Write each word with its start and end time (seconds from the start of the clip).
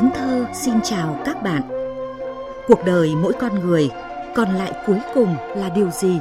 Tiếng 0.00 0.10
thơ 0.14 0.46
xin 0.52 0.74
chào 0.84 1.22
các 1.24 1.42
bạn. 1.42 1.62
Cuộc 2.66 2.84
đời 2.86 3.14
mỗi 3.14 3.32
con 3.40 3.60
người 3.60 3.90
còn 4.34 4.54
lại 4.54 4.72
cuối 4.86 4.98
cùng 5.14 5.36
là 5.56 5.68
điều 5.68 5.90
gì? 5.90 6.18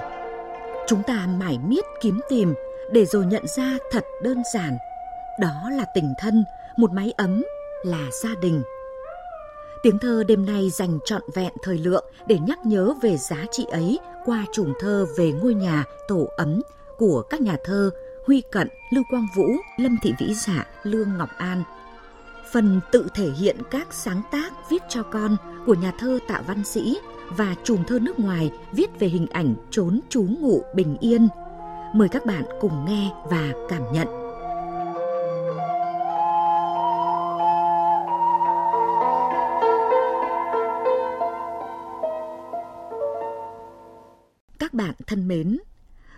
Chúng 0.87 1.03
ta 1.03 1.27
mải 1.39 1.59
miết 1.67 1.85
kiếm 2.01 2.19
tìm 2.29 2.53
để 2.91 3.05
rồi 3.05 3.25
nhận 3.25 3.47
ra 3.47 3.77
thật 3.91 4.05
đơn 4.23 4.41
giản. 4.53 4.77
Đó 5.39 5.69
là 5.71 5.85
tình 5.93 6.13
thân, 6.19 6.45
một 6.77 6.91
mái 6.91 7.13
ấm, 7.17 7.43
là 7.83 8.09
gia 8.23 8.29
đình. 8.41 8.63
Tiếng 9.83 9.99
thơ 9.99 10.23
đêm 10.27 10.45
nay 10.45 10.69
dành 10.69 10.99
trọn 11.05 11.21
vẹn 11.33 11.53
thời 11.63 11.77
lượng 11.77 12.05
để 12.27 12.39
nhắc 12.47 12.59
nhớ 12.65 12.93
về 13.01 13.17
giá 13.17 13.45
trị 13.51 13.65
ấy 13.71 13.99
qua 14.25 14.45
chùm 14.51 14.73
thơ 14.79 15.05
về 15.17 15.31
ngôi 15.31 15.53
nhà 15.53 15.83
tổ 16.07 16.27
ấm 16.37 16.61
của 16.97 17.21
các 17.29 17.41
nhà 17.41 17.57
thơ 17.63 17.89
Huy 18.27 18.41
Cận, 18.51 18.69
Lưu 18.93 19.03
Quang 19.09 19.27
Vũ, 19.35 19.47
Lâm 19.77 19.97
Thị 20.01 20.13
Vĩ 20.19 20.33
Dạ, 20.33 20.67
Lương 20.83 21.17
Ngọc 21.17 21.29
An– 21.37 21.63
phần 22.53 22.79
tự 22.91 23.07
thể 23.13 23.29
hiện 23.29 23.57
các 23.71 23.93
sáng 23.93 24.21
tác 24.31 24.53
viết 24.69 24.83
cho 24.89 25.03
con 25.03 25.37
của 25.65 25.73
nhà 25.73 25.91
thơ 25.99 26.19
Tạ 26.27 26.41
Văn 26.47 26.63
Sĩ 26.63 26.97
và 27.29 27.55
chùm 27.63 27.83
thơ 27.83 27.99
nước 27.99 28.19
ngoài 28.19 28.51
viết 28.71 28.99
về 28.99 29.07
hình 29.07 29.27
ảnh 29.27 29.55
trốn 29.71 29.99
trú 30.09 30.23
ngụ 30.39 30.63
bình 30.75 30.97
yên. 30.99 31.27
Mời 31.93 32.09
các 32.09 32.25
bạn 32.25 32.43
cùng 32.61 32.85
nghe 32.85 33.11
và 33.29 33.53
cảm 33.69 33.81
nhận. 33.93 34.07
Các 44.59 44.73
bạn 44.73 44.95
thân 45.07 45.27
mến, 45.27 45.57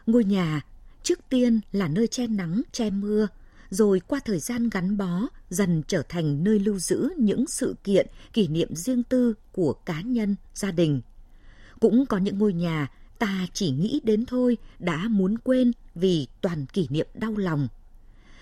ngôi 0.05 0.23
nhà 0.23 0.61
trước 1.03 1.19
tiên 1.29 1.59
là 1.71 1.87
nơi 1.87 2.07
che 2.07 2.27
nắng, 2.27 2.61
che 2.71 2.89
mưa, 2.89 3.27
rồi 3.69 4.01
qua 4.07 4.19
thời 4.25 4.39
gian 4.39 4.69
gắn 4.69 4.97
bó 4.97 5.21
dần 5.49 5.83
trở 5.87 6.01
thành 6.09 6.43
nơi 6.43 6.59
lưu 6.59 6.79
giữ 6.79 7.09
những 7.17 7.47
sự 7.47 7.75
kiện 7.83 8.07
kỷ 8.33 8.47
niệm 8.47 8.75
riêng 8.75 9.03
tư 9.03 9.33
của 9.51 9.73
cá 9.73 10.01
nhân, 10.01 10.35
gia 10.53 10.71
đình. 10.71 11.01
Cũng 11.79 12.05
có 12.05 12.17
những 12.17 12.39
ngôi 12.39 12.53
nhà 12.53 12.87
ta 13.19 13.47
chỉ 13.53 13.71
nghĩ 13.71 14.01
đến 14.03 14.25
thôi 14.25 14.57
đã 14.79 15.07
muốn 15.07 15.37
quên 15.37 15.71
vì 15.95 16.27
toàn 16.41 16.65
kỷ 16.65 16.87
niệm 16.89 17.07
đau 17.13 17.35
lòng. 17.37 17.67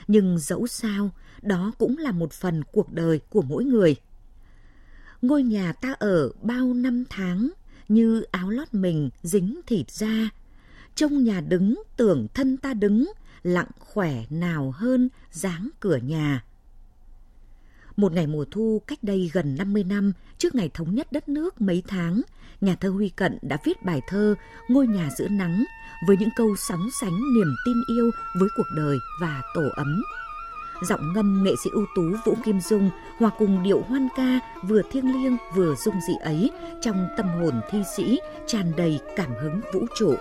Nhưng 0.08 0.40
dẫu 0.40 0.68
sao, 0.68 1.12
đó 1.42 1.72
cũng 1.78 1.98
là 1.98 2.12
một 2.12 2.34
phần 2.34 2.64
cuộc 2.72 2.94
đời 2.94 3.20
của 3.30 3.42
mỗi 3.42 3.64
người. 3.64 3.96
Ngôi 5.22 5.44
nhà 5.44 5.74
ta 5.74 5.94
ở 6.00 6.32
bao 6.42 6.74
năm 6.74 7.04
tháng 7.10 7.50
như 7.90 8.22
áo 8.22 8.50
lót 8.50 8.74
mình 8.74 9.10
dính 9.24 9.62
thịt 9.68 9.92
da. 9.92 10.30
Trong 10.96 11.24
nhà 11.24 11.42
đứng 11.42 11.84
tưởng 11.98 12.28
thân 12.34 12.58
ta 12.58 12.74
đứng, 12.74 13.12
lặng 13.44 13.68
khỏe 13.80 14.14
nào 14.30 14.74
hơn 14.76 15.10
dáng 15.32 15.70
cửa 15.80 15.98
nhà. 15.98 16.44
Một 17.98 18.12
ngày 18.12 18.28
mùa 18.28 18.46
thu 18.52 18.82
cách 18.88 19.00
đây 19.02 19.32
gần 19.34 19.56
50 19.56 19.84
năm, 19.84 20.14
trước 20.38 20.56
ngày 20.56 20.70
thống 20.74 20.96
nhất 20.96 21.12
đất 21.12 21.30
nước 21.30 21.62
mấy 21.62 21.84
tháng, 21.88 22.22
nhà 22.62 22.76
thơ 22.76 22.90
Huy 22.90 23.10
Cận 23.10 23.38
đã 23.42 23.58
viết 23.64 23.84
bài 23.84 24.02
thơ 24.08 24.36
Ngôi 24.70 24.88
nhà 24.88 25.10
giữa 25.18 25.28
nắng 25.28 25.64
với 26.08 26.18
những 26.18 26.30
câu 26.36 26.56
sóng 26.56 26.90
sánh 27.02 27.20
niềm 27.36 27.56
tin 27.66 27.78
yêu 27.88 28.12
với 28.40 28.50
cuộc 28.58 28.68
đời 28.76 28.98
và 29.22 29.42
tổ 29.56 29.64
ấm. 29.76 30.04
Giọng 30.82 31.14
ngâm 31.14 31.44
nghệ 31.44 31.52
sĩ 31.64 31.70
ưu 31.74 31.86
tú 31.96 32.04
Vũ 32.26 32.36
Kim 32.46 32.62
Dung 32.62 32.90
hòa 33.18 33.32
cùng 33.38 33.64
điệu 33.64 33.82
hoan 33.88 34.08
ca 34.18 34.40
vừa 34.64 34.82
thiêng 34.92 35.14
liêng 35.14 35.38
vừa 35.56 35.76
dung 35.76 35.96
dị 36.08 36.14
ấy 36.22 36.52
trong 36.82 37.08
tâm 37.18 37.28
hồn 37.28 37.62
thi 37.72 37.84
sĩ 37.96 38.20
tràn 38.48 38.72
đầy 38.78 39.00
cảm 39.16 39.30
hứng 39.42 39.62
vũ 39.74 39.86
trụ. 40.00 40.16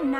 Chọn 0.00 0.12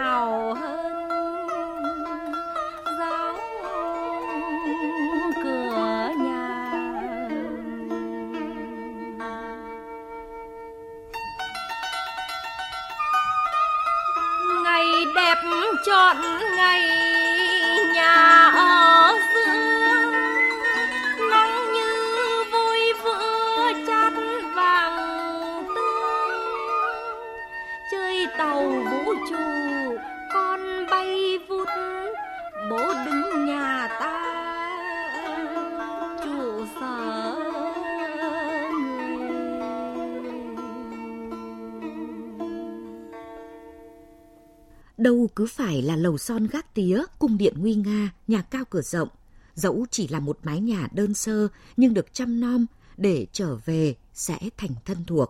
cứ 45.41 45.47
phải 45.47 45.83
là 45.83 45.97
lầu 45.97 46.19
son 46.19 46.47
gác 46.47 46.75
tía, 46.75 47.03
cung 47.19 47.39
điện 47.39 47.55
nguy 47.59 47.75
nga, 47.75 48.11
nhà 48.29 48.43
cao 48.43 48.65
cửa 48.71 48.83
rộng, 48.83 49.09
dẫu 49.55 49.87
chỉ 49.91 50.09
là 50.09 50.21
một 50.21 50.39
mái 50.43 50.61
nhà 50.61 50.89
đơn 50.93 51.15
sơ 51.15 51.49
nhưng 51.77 51.95
được 51.95 52.15
chăm 52.15 52.41
nom 52.41 52.67
để 52.97 53.27
trở 53.33 53.57
về 53.65 53.95
sẽ 54.15 54.39
thành 54.57 54.71
thân 54.85 55.05
thuộc. 55.07 55.29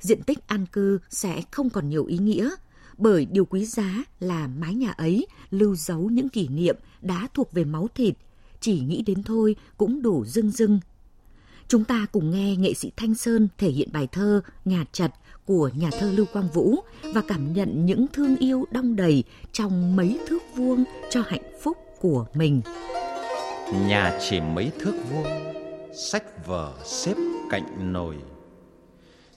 diện 0.00 0.22
tích 0.22 0.46
an 0.46 0.66
cư 0.66 0.98
sẽ 1.10 1.42
không 1.50 1.70
còn 1.70 1.88
nhiều 1.88 2.04
ý 2.04 2.18
nghĩa, 2.18 2.50
bởi 2.98 3.24
điều 3.24 3.44
quý 3.44 3.64
giá 3.66 4.04
là 4.20 4.46
mái 4.46 4.74
nhà 4.74 4.90
ấy 4.90 5.26
lưu 5.50 5.76
giấu 5.76 6.00
những 6.00 6.28
kỷ 6.28 6.48
niệm 6.48 6.76
đã 7.00 7.28
thuộc 7.34 7.52
về 7.52 7.64
máu 7.64 7.88
thịt, 7.94 8.14
chỉ 8.60 8.80
nghĩ 8.80 9.02
đến 9.02 9.22
thôi 9.22 9.56
cũng 9.76 10.02
đủ 10.02 10.24
rưng 10.24 10.50
rưng. 10.50 10.80
Chúng 11.68 11.84
ta 11.84 12.06
cùng 12.12 12.30
nghe 12.30 12.56
nghệ 12.56 12.74
sĩ 12.74 12.90
Thanh 12.96 13.14
Sơn 13.14 13.48
thể 13.58 13.70
hiện 13.70 13.88
bài 13.92 14.08
thơ 14.12 14.40
Nhà 14.64 14.84
Chật 14.92 15.12
của 15.52 15.70
nhà 15.74 15.90
thơ 16.00 16.10
Lưu 16.14 16.26
Quang 16.32 16.48
Vũ 16.48 16.76
và 17.02 17.22
cảm 17.28 17.52
nhận 17.52 17.86
những 17.86 18.06
thương 18.12 18.36
yêu 18.36 18.64
đong 18.70 18.96
đầy 18.96 19.24
trong 19.52 19.96
mấy 19.96 20.18
thước 20.26 20.42
vuông 20.56 20.84
cho 21.10 21.22
hạnh 21.26 21.52
phúc 21.62 21.76
của 22.00 22.26
mình. 22.34 22.62
Nhà 23.88 24.18
chỉ 24.20 24.40
mấy 24.40 24.70
thước 24.80 24.94
vuông, 25.10 25.26
sách 25.94 26.46
vở 26.46 26.72
xếp 26.84 27.14
cạnh 27.50 27.92
nồi. 27.92 28.16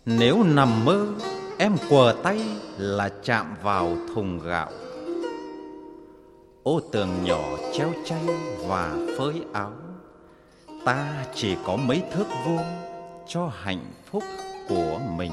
Nếu 0.05 0.43
nằm 0.43 0.85
mơ, 0.85 1.07
em 1.57 1.77
quờ 1.89 2.15
tay 2.23 2.39
là 2.77 3.09
chạm 3.23 3.55
vào 3.63 3.97
thùng 4.13 4.39
gạo. 4.39 4.71
Ô 6.63 6.79
tường 6.91 7.09
nhỏ 7.23 7.57
treo 7.73 7.93
chay 8.05 8.23
và 8.67 8.97
phơi 9.17 9.33
áo. 9.53 9.73
Ta 10.85 11.25
chỉ 11.35 11.55
có 11.65 11.75
mấy 11.75 12.03
thước 12.13 12.27
vuông 12.45 12.65
cho 13.27 13.51
hạnh 13.63 13.85
phúc 14.11 14.23
của 14.69 14.99
mình. 15.17 15.31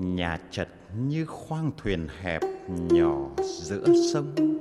Nhà 0.00 0.38
chật 0.50 0.68
như 0.96 1.26
khoang 1.26 1.70
thuyền 1.76 2.08
hẹp 2.22 2.42
nhỏ 2.68 3.16
giữa 3.38 3.84
sông. 4.12 4.58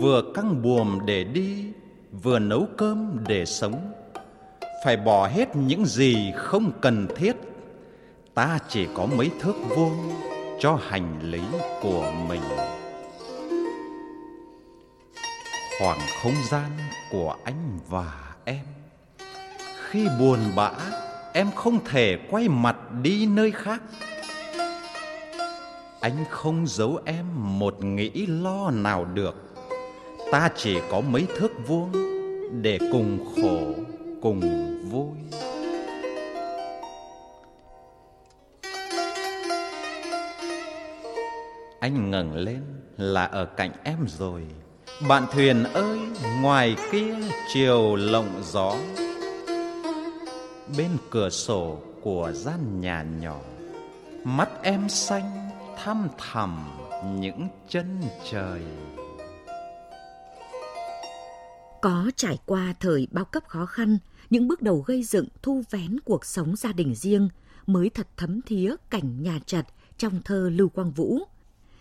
Vừa 0.00 0.22
căng 0.34 0.62
buồm 0.62 0.98
để 1.06 1.24
đi, 1.24 1.66
Vừa 2.22 2.38
nấu 2.38 2.66
cơm 2.76 3.24
để 3.28 3.44
sống. 3.44 3.92
Phải 4.84 4.96
bỏ 4.96 5.28
hết 5.28 5.56
những 5.56 5.86
gì 5.86 6.32
không 6.36 6.72
cần 6.80 7.06
thiết, 7.16 7.36
Ta 8.34 8.58
chỉ 8.68 8.86
có 8.94 9.06
mấy 9.06 9.30
thước 9.40 9.54
vuông 9.76 10.12
Cho 10.60 10.78
hành 10.88 11.30
lý 11.30 11.42
của 11.82 12.12
mình. 12.28 12.42
Khoảng 15.80 15.98
không 16.22 16.34
gian 16.50 16.70
của 17.10 17.36
anh 17.44 17.78
và 17.88 18.34
em. 18.44 18.64
Khi 19.88 20.08
buồn 20.20 20.38
bã, 20.56 20.72
Em 21.36 21.50
không 21.50 21.78
thể 21.84 22.18
quay 22.30 22.48
mặt 22.48 22.76
đi 23.02 23.26
nơi 23.26 23.50
khác 23.50 23.82
anh 26.04 26.24
không 26.30 26.66
giấu 26.66 26.98
em 27.04 27.26
một 27.58 27.84
nghĩ 27.84 28.26
lo 28.26 28.70
nào 28.70 29.04
được. 29.04 29.34
Ta 30.32 30.48
chỉ 30.56 30.78
có 30.90 31.00
mấy 31.00 31.26
thước 31.38 31.52
vuông 31.66 31.92
để 32.62 32.78
cùng 32.92 33.18
khổ, 33.36 33.74
cùng 34.22 34.40
vui. 34.90 35.08
Anh 41.80 42.10
ngẩng 42.10 42.34
lên, 42.34 42.62
là 42.96 43.24
ở 43.24 43.44
cạnh 43.44 43.72
em 43.84 43.98
rồi. 44.18 44.42
Bạn 45.08 45.26
thuyền 45.32 45.64
ơi, 45.64 45.98
ngoài 46.42 46.76
kia 46.92 47.14
chiều 47.52 47.96
lộng 47.96 48.42
gió. 48.42 48.76
Bên 50.78 50.90
cửa 51.10 51.30
sổ 51.30 51.78
của 52.02 52.32
gian 52.34 52.80
nhà 52.80 53.02
nhỏ. 53.20 53.40
Mắt 54.24 54.48
em 54.62 54.88
xanh 54.88 55.43
thăm 55.78 56.08
thầm 56.18 56.70
những 57.20 57.48
chân 57.68 58.02
trời. 58.30 58.62
Có 61.82 62.10
trải 62.16 62.38
qua 62.46 62.74
thời 62.80 63.08
bao 63.10 63.24
cấp 63.24 63.42
khó 63.48 63.66
khăn, 63.66 63.98
những 64.30 64.48
bước 64.48 64.62
đầu 64.62 64.84
gây 64.86 65.02
dựng 65.02 65.28
thu 65.42 65.62
vén 65.70 66.00
cuộc 66.04 66.24
sống 66.24 66.56
gia 66.56 66.72
đình 66.72 66.94
riêng 66.94 67.28
mới 67.66 67.90
thật 67.90 68.08
thấm 68.16 68.40
thía 68.46 68.74
cảnh 68.90 69.22
nhà 69.22 69.38
chật 69.46 69.66
trong 69.98 70.22
thơ 70.24 70.50
lưu 70.54 70.68
quang 70.68 70.90
vũ. 70.90 71.18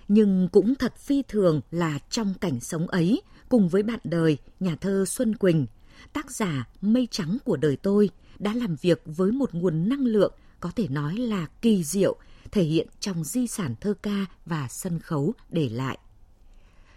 Nhưng 0.07 0.49
cũng 0.51 0.75
thật 0.75 0.97
phi 0.97 1.23
thường 1.27 1.61
là 1.71 1.99
trong 2.09 2.33
cảnh 2.41 2.59
sống 2.59 2.87
ấy, 2.87 3.21
cùng 3.49 3.69
với 3.69 3.83
bạn 3.83 3.99
đời, 4.03 4.37
nhà 4.59 4.75
thơ 4.75 5.05
xuân 5.07 5.35
quỳnh, 5.35 5.65
tác 6.13 6.31
giả 6.31 6.67
mây 6.81 7.07
trắng 7.11 7.37
của 7.45 7.57
đời 7.57 7.75
tôi, 7.75 8.09
đã 8.39 8.53
làm 8.53 8.75
việc 8.75 9.01
với 9.05 9.31
một 9.31 9.53
nguồn 9.53 9.89
năng 9.89 10.05
lượng 10.05 10.33
có 10.59 10.71
thể 10.75 10.87
nói 10.87 11.17
là 11.17 11.47
kỳ 11.61 11.83
diệu 11.83 12.15
thể 12.53 12.63
hiện 12.63 12.87
trong 12.99 13.23
di 13.23 13.47
sản 13.47 13.75
thơ 13.81 13.93
ca 14.01 14.25
và 14.45 14.67
sân 14.69 14.99
khấu 14.99 15.33
để 15.49 15.69
lại. 15.69 15.97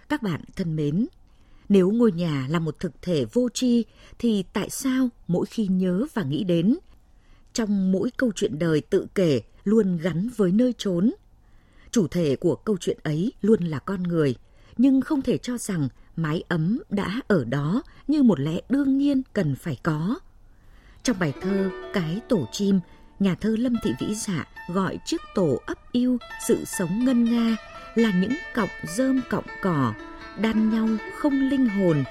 Các 0.08 0.23
bạn 0.23 0.41
thân 0.56 0.76
mến, 0.76 1.06
nếu 1.69 1.91
ngôi 1.91 2.12
nhà 2.12 2.47
là 2.50 2.58
một 2.58 2.81
thực 2.81 3.03
thể 3.03 3.25
vô 3.25 3.49
tri 3.55 3.85
thì 4.19 4.44
tại 4.53 4.70
sao 4.70 5.08
mỗi 5.26 5.47
khi 5.47 5.67
nhớ 5.67 6.06
và 6.14 6.23
nghĩ 6.23 6.44
đến, 6.44 6.76
trong 7.53 7.93
mỗi 7.93 8.11
câu 8.17 8.32
chuyện 8.35 8.58
đời 8.58 8.81
tự 8.81 9.06
kể 9.14 9.41
luôn 9.64 9.97
gắn 9.97 10.29
với 10.37 10.53
nơi 10.53 10.75
trốn. 10.79 11.14
Chủ 11.91 12.09
thể 12.09 12.37
của 12.37 12.55
câu 12.55 12.76
chuyện 12.81 12.99
ấy 13.02 13.32
luôn 13.41 13.64
là 13.64 13.79
con 13.79 14.02
người, 14.02 14.35
nhưng 14.76 15.00
không 15.00 15.23
thể 15.23 15.38
cho 15.38 15.59
rằng 15.59 15.88
mái 16.17 16.44
ấm 16.49 16.82
đã 16.91 17.20
ở 17.29 17.44
đó 17.44 17.82
như 18.09 18.23
một 18.23 18.41
lẽ 18.41 18.61
đương 18.69 18.99
nhiên 18.99 19.23
cần 19.32 19.55
phải 19.56 19.79
có. 19.82 20.19
Trong 21.02 21.19
bài 21.20 21.32
thơ 21.41 21.70
Cái 21.93 22.20
tổ 22.29 22.49
chim 22.52 22.81
nhà 23.18 23.34
thơ 23.40 23.56
Lâm 23.58 23.76
Thị 23.82 23.94
Vĩ 24.00 24.14
Dạ 24.14 24.44
gọi 24.68 24.98
chiếc 25.04 25.20
tổ 25.34 25.60
ấp 25.66 25.78
yêu 25.92 26.18
sự 26.48 26.64
sống 26.64 27.04
ngân 27.04 27.24
nga 27.24 27.56
là 27.94 28.10
những 28.20 28.32
cọng 28.54 28.68
rơm 28.96 29.20
cọng 29.30 29.44
cỏ, 29.62 29.92
đan 30.40 30.70
nhau 30.70 30.88
không 31.18 31.32
linh 31.32 31.68
hồn, 31.68 32.04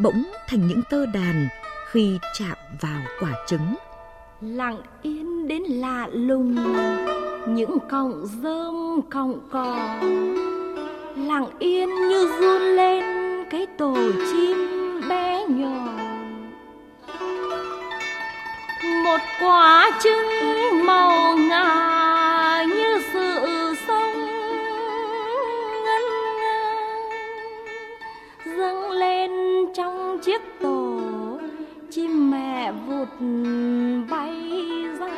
bỗng 0.00 0.22
thành 0.48 0.66
những 0.66 0.82
tơ 0.90 1.06
đàn 1.06 1.48
khi 1.90 2.18
chạm 2.38 2.56
vào 2.80 3.02
quả 3.20 3.32
trứng. 3.46 3.74
Lặng 4.40 4.82
yên 5.02 5.48
đến 5.48 5.62
lạ 5.62 6.06
lùng, 6.12 6.56
những 7.48 7.78
cọng 7.90 8.26
rơm 8.42 9.00
cọng 9.10 9.48
cỏ. 9.50 9.98
Lặng 11.16 11.46
yên 11.58 11.88
như 12.08 12.30
run 12.40 12.62
lên 12.62 13.04
cái 13.50 13.66
tổ 13.78 13.96
chim 14.32 14.58
bé 15.08 15.46
nhỏ. 15.48 15.97
Một 19.08 19.20
quả 19.40 19.90
trứng 20.00 20.86
màu 20.86 21.36
ngà 21.36 22.64
như 22.68 22.98
sự 23.12 23.46
sống 23.86 24.12
ngân 25.84 26.02
dâng 28.56 28.90
lên 28.90 29.30
trong 29.74 30.18
chiếc 30.22 30.42
tổ, 30.60 31.00
chim 31.90 32.30
mẹ 32.30 32.72
vụt 32.72 33.08
bay 34.10 34.34
ra. 35.00 35.08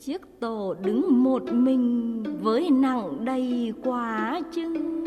Chiếc 0.00 0.20
tổ 0.40 0.74
đứng 0.82 1.22
một 1.24 1.42
mình 1.52 2.22
với 2.42 2.70
nặng 2.70 3.24
đầy 3.24 3.72
quả 3.84 4.40
trứng 4.52 4.99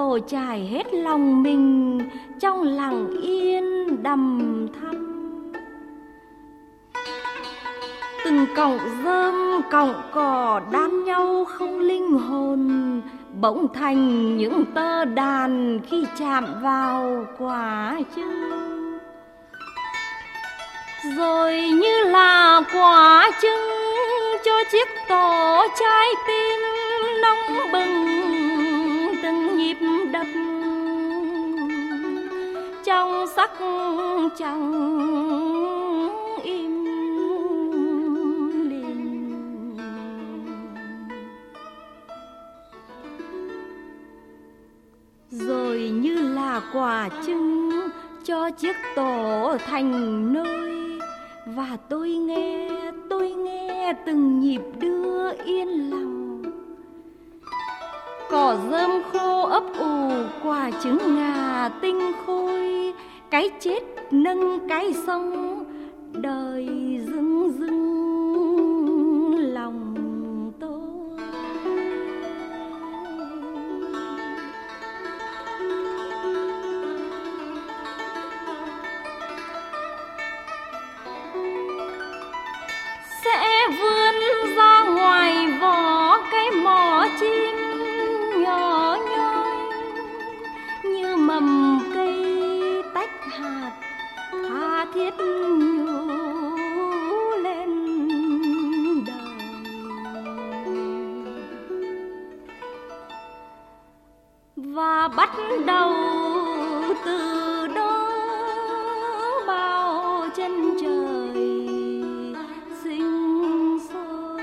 tổ 0.00 0.18
trải 0.28 0.66
hết 0.66 0.94
lòng 0.94 1.42
mình 1.42 1.98
trong 2.40 2.62
lặng 2.62 3.06
yên 3.22 3.96
đầm 4.02 4.66
thăm 4.80 4.94
từng 8.24 8.46
cọng 8.56 8.78
rơm, 9.04 9.60
cọng 9.70 9.94
cỏ 10.12 10.60
đan 10.72 11.04
nhau 11.04 11.44
không 11.48 11.78
linh 11.78 12.18
hồn, 12.18 13.00
bỗng 13.40 13.66
thành 13.74 14.36
những 14.36 14.64
tơ 14.74 15.04
đàn 15.04 15.80
khi 15.90 16.04
chạm 16.18 16.46
vào 16.62 17.26
quả 17.38 17.98
trứng. 18.16 18.98
Rồi 21.16 21.54
như 21.54 22.04
là 22.04 22.60
quả 22.72 23.30
trứng, 23.42 23.60
cho 24.44 24.64
chiếc 24.72 24.88
tổ 25.08 25.66
trái 25.80 26.06
tim 26.26 26.60
nóng 27.22 27.72
bừng 27.72 28.29
nhịp 29.56 29.76
đập. 30.12 30.26
Trong 32.84 33.26
sắc 33.36 33.50
chẳng 34.38 34.72
im 36.42 36.84
lìm. 38.70 39.76
Rồi 45.30 45.90
như 45.94 46.34
là 46.34 46.60
quả 46.72 47.08
trưng 47.26 47.70
cho 48.24 48.50
chiếc 48.50 48.76
tổ 48.96 49.56
thành 49.66 50.32
nơi. 50.32 50.98
Và 51.46 51.76
tôi 51.88 52.08
nghe 52.10 52.70
tôi 53.10 53.30
nghe 53.30 53.92
từng 54.06 54.40
nhịp 54.40 54.60
đưa 54.80 55.32
yên 55.44 55.68
lặng 55.68 56.09
cỏ 58.30 58.56
rơm 58.70 58.90
khô 59.12 59.46
ấp 59.46 59.62
ủ 59.78 60.10
quả 60.44 60.70
trứng 60.82 60.98
ngà 61.16 61.70
tinh 61.80 62.12
khôi. 62.26 62.92
Cái 63.30 63.50
chết 63.60 63.80
nâng 64.10 64.68
cái 64.68 64.94
sông, 65.06 65.64
đời 66.12 66.79
tha 94.32 94.86
thiết 94.94 95.14
nhủ 95.58 96.06
lên 97.42 97.70
đời. 99.06 99.16
Và 104.56 105.08
bắt 105.16 105.30
đầu 105.66 105.92
từ 107.04 107.66
đó 107.74 108.10
bao 109.46 110.28
chân 110.36 110.76
trời 110.80 111.68
sinh 112.84 113.78
sôi. 113.92 114.40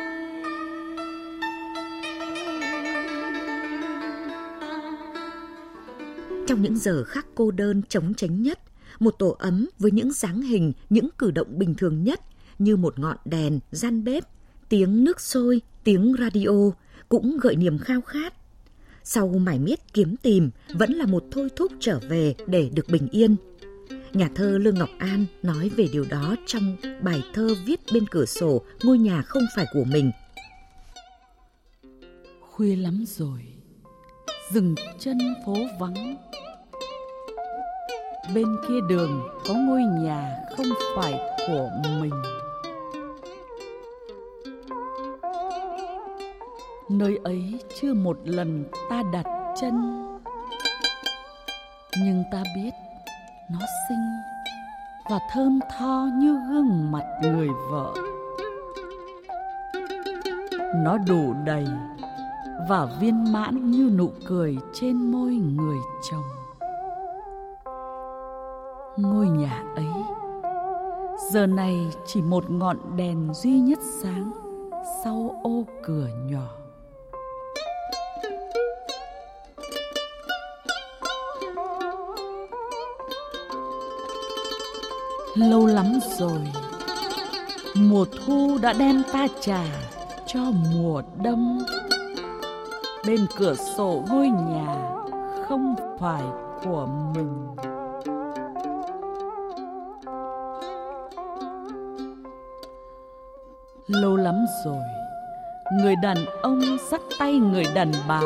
Trong 6.47 6.61
những 6.61 6.77
giờ 6.77 7.03
khắc 7.03 7.25
cô 7.35 7.51
đơn 7.51 7.81
chống 7.89 8.13
chánh 8.17 8.41
nhất 8.41 8.59
một 8.99 9.15
tổ 9.19 9.35
ấm 9.39 9.69
với 9.79 9.91
những 9.91 10.13
dáng 10.13 10.41
hình, 10.41 10.73
những 10.89 11.09
cử 11.17 11.31
động 11.31 11.59
bình 11.59 11.75
thường 11.75 12.03
nhất 12.03 12.21
như 12.59 12.75
một 12.77 12.99
ngọn 12.99 13.17
đèn, 13.25 13.59
gian 13.71 14.03
bếp, 14.03 14.23
tiếng 14.69 15.03
nước 15.03 15.21
sôi, 15.21 15.61
tiếng 15.83 16.15
radio 16.19 16.71
cũng 17.09 17.37
gợi 17.41 17.55
niềm 17.55 17.77
khao 17.77 18.01
khát. 18.01 18.33
Sau 19.03 19.27
mải 19.27 19.59
miết 19.59 19.93
kiếm 19.93 20.15
tìm 20.21 20.49
vẫn 20.73 20.93
là 20.93 21.05
một 21.05 21.23
thôi 21.31 21.49
thúc 21.55 21.71
trở 21.79 21.99
về 22.09 22.35
để 22.47 22.69
được 22.73 22.89
bình 22.89 23.07
yên. 23.11 23.35
Nhà 24.13 24.29
thơ 24.35 24.57
Lương 24.57 24.75
Ngọc 24.75 24.89
An 24.99 25.25
nói 25.43 25.69
về 25.69 25.87
điều 25.91 26.05
đó 26.09 26.35
trong 26.45 26.77
bài 27.01 27.23
thơ 27.33 27.55
viết 27.65 27.79
bên 27.93 28.07
cửa 28.11 28.25
sổ 28.25 28.61
ngôi 28.83 28.97
nhà 28.97 29.21
không 29.21 29.43
phải 29.55 29.65
của 29.73 29.83
mình. 29.83 30.11
Khuya 32.41 32.75
lắm 32.75 33.03
rồi, 33.07 33.41
dừng 34.51 34.75
chân 34.99 35.17
phố 35.45 35.55
vắng. 35.79 36.15
Bên 38.35 38.57
kia 38.67 38.79
đường 38.89 39.27
có 39.47 39.53
ngôi 39.53 39.81
nhà 39.81 40.37
không 40.57 40.67
phải 40.95 41.19
của 41.47 41.69
mình. 42.01 42.13
nơi 46.89 47.19
ấy 47.23 47.59
chưa 47.81 47.93
một 47.93 48.17
lần 48.23 48.65
ta 48.89 49.03
đặt 49.13 49.25
chân. 49.61 50.03
Nhưng 51.97 52.23
ta 52.31 52.43
biết 52.55 52.71
nó 53.51 53.59
xinh 53.89 54.21
và 55.09 55.19
thơm 55.31 55.59
tho 55.77 56.09
như 56.13 56.39
gương 56.49 56.91
mặt 56.91 57.19
người 57.21 57.47
vợ. 57.69 57.93
Nó 60.75 60.97
đủ 61.07 61.33
đầy 61.45 61.65
và 62.69 62.85
viên 62.99 63.31
mãn 63.31 63.71
như 63.71 63.91
nụ 63.97 64.11
cười 64.25 64.57
trên 64.73 65.11
môi 65.11 65.31
người 65.31 65.77
chồng 66.11 66.36
ngôi 68.97 69.27
nhà 69.27 69.63
ấy. 69.75 69.85
Giờ 71.31 71.45
này 71.47 71.87
chỉ 72.05 72.21
một 72.21 72.49
ngọn 72.49 72.77
đèn 72.95 73.33
duy 73.33 73.59
nhất 73.59 73.79
sáng 74.01 74.31
sau 75.03 75.41
ô 75.43 75.63
cửa 75.83 76.07
nhỏ. 76.25 76.47
Lâu 85.35 85.65
lắm 85.65 85.99
rồi, 86.17 86.41
mùa 87.75 88.05
thu 88.05 88.57
đã 88.61 88.73
đem 88.73 89.03
ta 89.13 89.27
trả 89.39 89.63
cho 90.27 90.39
mùa 90.73 91.01
đông. 91.23 91.59
Bên 93.07 93.19
cửa 93.37 93.55
sổ 93.55 94.03
ngôi 94.09 94.27
nhà 94.27 94.75
không 95.47 95.75
phải 95.99 96.23
của 96.63 96.87
mình. 97.15 97.47
Lâu 103.87 104.15
lắm 104.15 104.45
rồi, 104.65 104.83
người 105.71 105.95
đàn 105.95 106.17
ông 106.41 106.61
dắt 106.91 107.01
tay 107.19 107.33
người 107.33 107.65
đàn 107.75 107.91
bà 108.07 108.21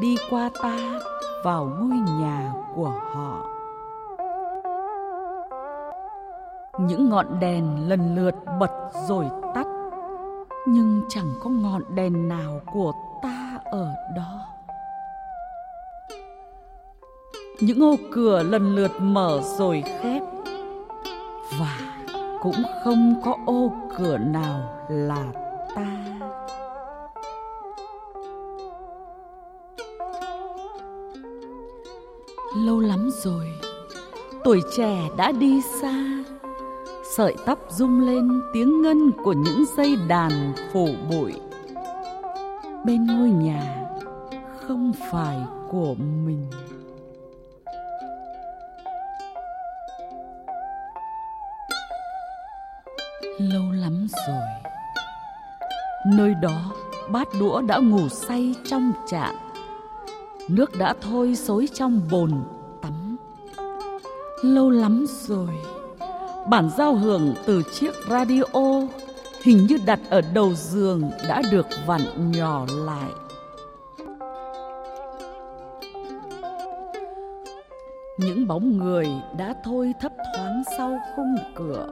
đi 0.00 0.16
qua 0.30 0.50
ta 0.62 1.00
vào 1.44 1.64
ngôi 1.64 1.98
nhà 2.20 2.52
của 2.74 2.92
họ. 3.14 3.46
Những 6.78 7.10
ngọn 7.10 7.40
đèn 7.40 7.88
lần 7.88 8.14
lượt 8.14 8.34
bật 8.60 8.90
rồi 9.08 9.24
tắt, 9.54 9.66
nhưng 10.66 11.02
chẳng 11.08 11.34
có 11.40 11.50
ngọn 11.50 11.82
đèn 11.94 12.28
nào 12.28 12.60
của 12.72 12.92
ta 13.22 13.58
ở 13.64 13.94
đó. 14.16 14.40
Những 17.60 17.82
ô 17.82 17.96
cửa 18.12 18.42
lần 18.42 18.74
lượt 18.74 18.90
mở 19.00 19.40
rồi 19.58 19.82
khép, 19.86 20.22
và 21.58 21.76
cũng 22.42 22.62
không 22.84 23.14
có 23.24 23.36
ô 23.46 23.72
cửa 23.98 24.18
nào 24.18 24.86
là 24.88 25.24
ta. 25.74 26.04
Lâu 32.56 32.80
lắm 32.80 33.10
rồi, 33.24 33.46
tuổi 34.44 34.60
trẻ 34.76 35.08
đã 35.16 35.32
đi 35.32 35.60
xa. 35.80 36.24
Sợi 37.16 37.36
tóc 37.46 37.58
rung 37.68 38.06
lên 38.06 38.40
tiếng 38.52 38.82
ngân 38.82 39.12
của 39.24 39.32
những 39.32 39.64
dây 39.76 39.96
đàn 40.08 40.52
phủ 40.72 40.88
bụi. 41.10 41.32
Bên 42.84 43.06
ngôi 43.06 43.30
nhà 43.30 43.86
không 44.60 44.92
phải 45.12 45.38
của 45.70 45.94
mình. 45.98 46.46
Lâu 53.40 53.72
lắm 53.72 54.06
rồi. 54.26 54.72
Nơi 56.06 56.34
đó, 56.42 56.72
bát 57.08 57.28
đũa 57.40 57.60
đã 57.60 57.78
ngủ 57.78 58.08
say 58.08 58.54
trong 58.64 58.92
chạn 59.10 59.34
nước 60.50 60.78
đã 60.78 60.94
thôi 61.00 61.36
xối 61.36 61.68
trong 61.74 62.00
bồn 62.10 62.30
tắm. 62.82 63.16
Lâu 64.42 64.70
lắm 64.70 65.06
rồi. 65.26 65.48
Bản 66.48 66.70
giao 66.78 66.94
hưởng 66.94 67.34
từ 67.46 67.62
chiếc 67.72 67.94
radio 68.08 68.42
hình 69.42 69.66
như 69.68 69.78
đặt 69.86 70.00
ở 70.10 70.20
đầu 70.34 70.54
giường 70.54 71.10
đã 71.28 71.42
được 71.50 71.66
vặn 71.86 72.30
nhỏ 72.30 72.66
lại. 72.86 73.10
Những 78.18 78.46
bóng 78.46 78.78
người 78.78 79.08
đã 79.38 79.54
thôi 79.64 79.92
thấp 80.00 80.12
thoáng 80.36 80.62
sau 80.78 80.98
khung 81.16 81.36
cửa 81.54 81.86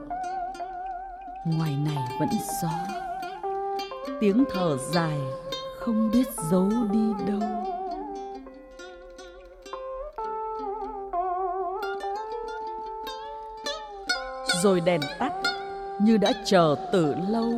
ngoài 1.45 1.75
này 1.85 2.03
vẫn 2.19 2.29
gió. 2.61 2.69
Tiếng 4.19 4.43
thở 4.53 4.77
dài, 4.77 5.19
không 5.79 6.11
biết 6.11 6.27
giấu 6.51 6.69
đi 6.91 7.13
đâu. 7.27 7.49
Rồi 14.63 14.79
đèn 14.79 15.01
tắt, 15.19 15.33
như 15.99 16.17
đã 16.17 16.31
chờ 16.45 16.75
từ 16.91 17.15
lâu. 17.29 17.53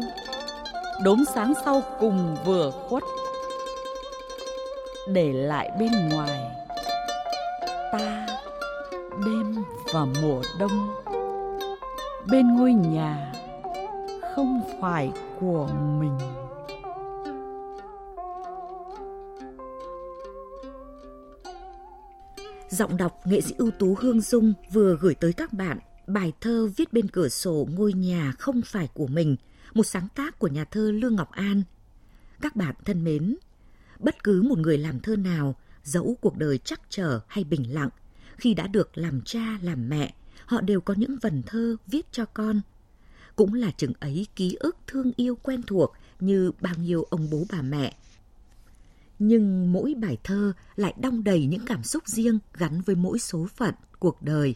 Đốm 1.03 1.23
sáng 1.35 1.53
sau 1.65 1.81
cùng 1.99 2.35
vừa 2.45 2.71
khuất. 2.71 3.03
Để 5.07 5.33
lại 5.33 5.71
bên 5.79 6.09
ngoài, 6.09 6.51
ta, 7.91 8.27
đêm 9.25 9.63
và 9.93 10.05
mùa 10.21 10.41
đông. 10.59 11.03
Bên 12.31 12.55
ngôi 12.57 12.73
nhà 12.73 13.31
không 14.35 14.61
phải 14.81 15.11
của 15.39 15.69
mình 15.99 16.17
giọng 22.69 22.97
đọc 22.97 23.19
nghệ 23.25 23.41
sĩ 23.41 23.55
ưu 23.57 23.71
tú 23.71 23.95
Hương 23.99 24.21
Dung 24.21 24.53
vừa 24.71 24.97
gửi 25.01 25.15
tới 25.15 25.33
các 25.33 25.53
bạn 25.53 25.79
bài 26.07 26.33
thơ 26.41 26.69
viết 26.77 26.93
bên 26.93 27.07
cửa 27.07 27.29
sổ 27.29 27.67
ngôi 27.71 27.93
nhà 27.93 28.33
không 28.39 28.61
phải 28.61 28.87
của 28.93 29.07
mình, 29.07 29.35
một 29.73 29.83
sáng 29.83 30.07
tác 30.15 30.39
của 30.39 30.47
nhà 30.47 30.63
thơ 30.63 30.91
Lương 30.91 31.15
Ngọc 31.15 31.31
An. 31.31 31.63
Các 32.41 32.55
bạn 32.55 32.75
thân 32.85 33.03
mến, 33.03 33.35
bất 33.99 34.23
cứ 34.23 34.41
một 34.41 34.57
người 34.57 34.77
làm 34.77 34.99
thơ 34.99 35.15
nào, 35.15 35.55
dẫu 35.83 36.17
cuộc 36.21 36.37
đời 36.37 36.57
chắc 36.57 36.81
trở 36.89 37.19
hay 37.27 37.43
bình 37.43 37.73
lặng, 37.73 37.89
khi 38.37 38.53
đã 38.53 38.67
được 38.67 38.97
làm 38.97 39.21
cha 39.21 39.59
làm 39.61 39.89
mẹ, 39.89 40.13
họ 40.45 40.61
đều 40.61 40.81
có 40.81 40.93
những 40.97 41.17
vần 41.21 41.43
thơ 41.45 41.75
viết 41.87 42.11
cho 42.11 42.25
con. 42.25 42.61
Cũng 43.41 43.53
là 43.53 43.71
chừng 43.77 43.93
ấy 43.99 44.27
ký 44.35 44.57
ức 44.59 44.77
thương 44.87 45.11
yêu 45.15 45.37
quen 45.43 45.61
thuộc 45.67 45.93
như 46.19 46.51
bao 46.61 46.73
nhiêu 46.77 47.03
ông 47.09 47.29
bố 47.31 47.43
bà 47.51 47.61
mẹ. 47.61 47.95
Nhưng 49.19 49.73
mỗi 49.73 49.93
bài 50.01 50.17
thơ 50.23 50.53
lại 50.75 50.93
đong 50.97 51.23
đầy 51.23 51.45
những 51.45 51.65
cảm 51.65 51.83
xúc 51.83 52.07
riêng 52.07 52.39
gắn 52.53 52.81
với 52.81 52.95
mỗi 52.95 53.19
số 53.19 53.47
phận 53.55 53.73
cuộc 53.99 54.21
đời. 54.21 54.55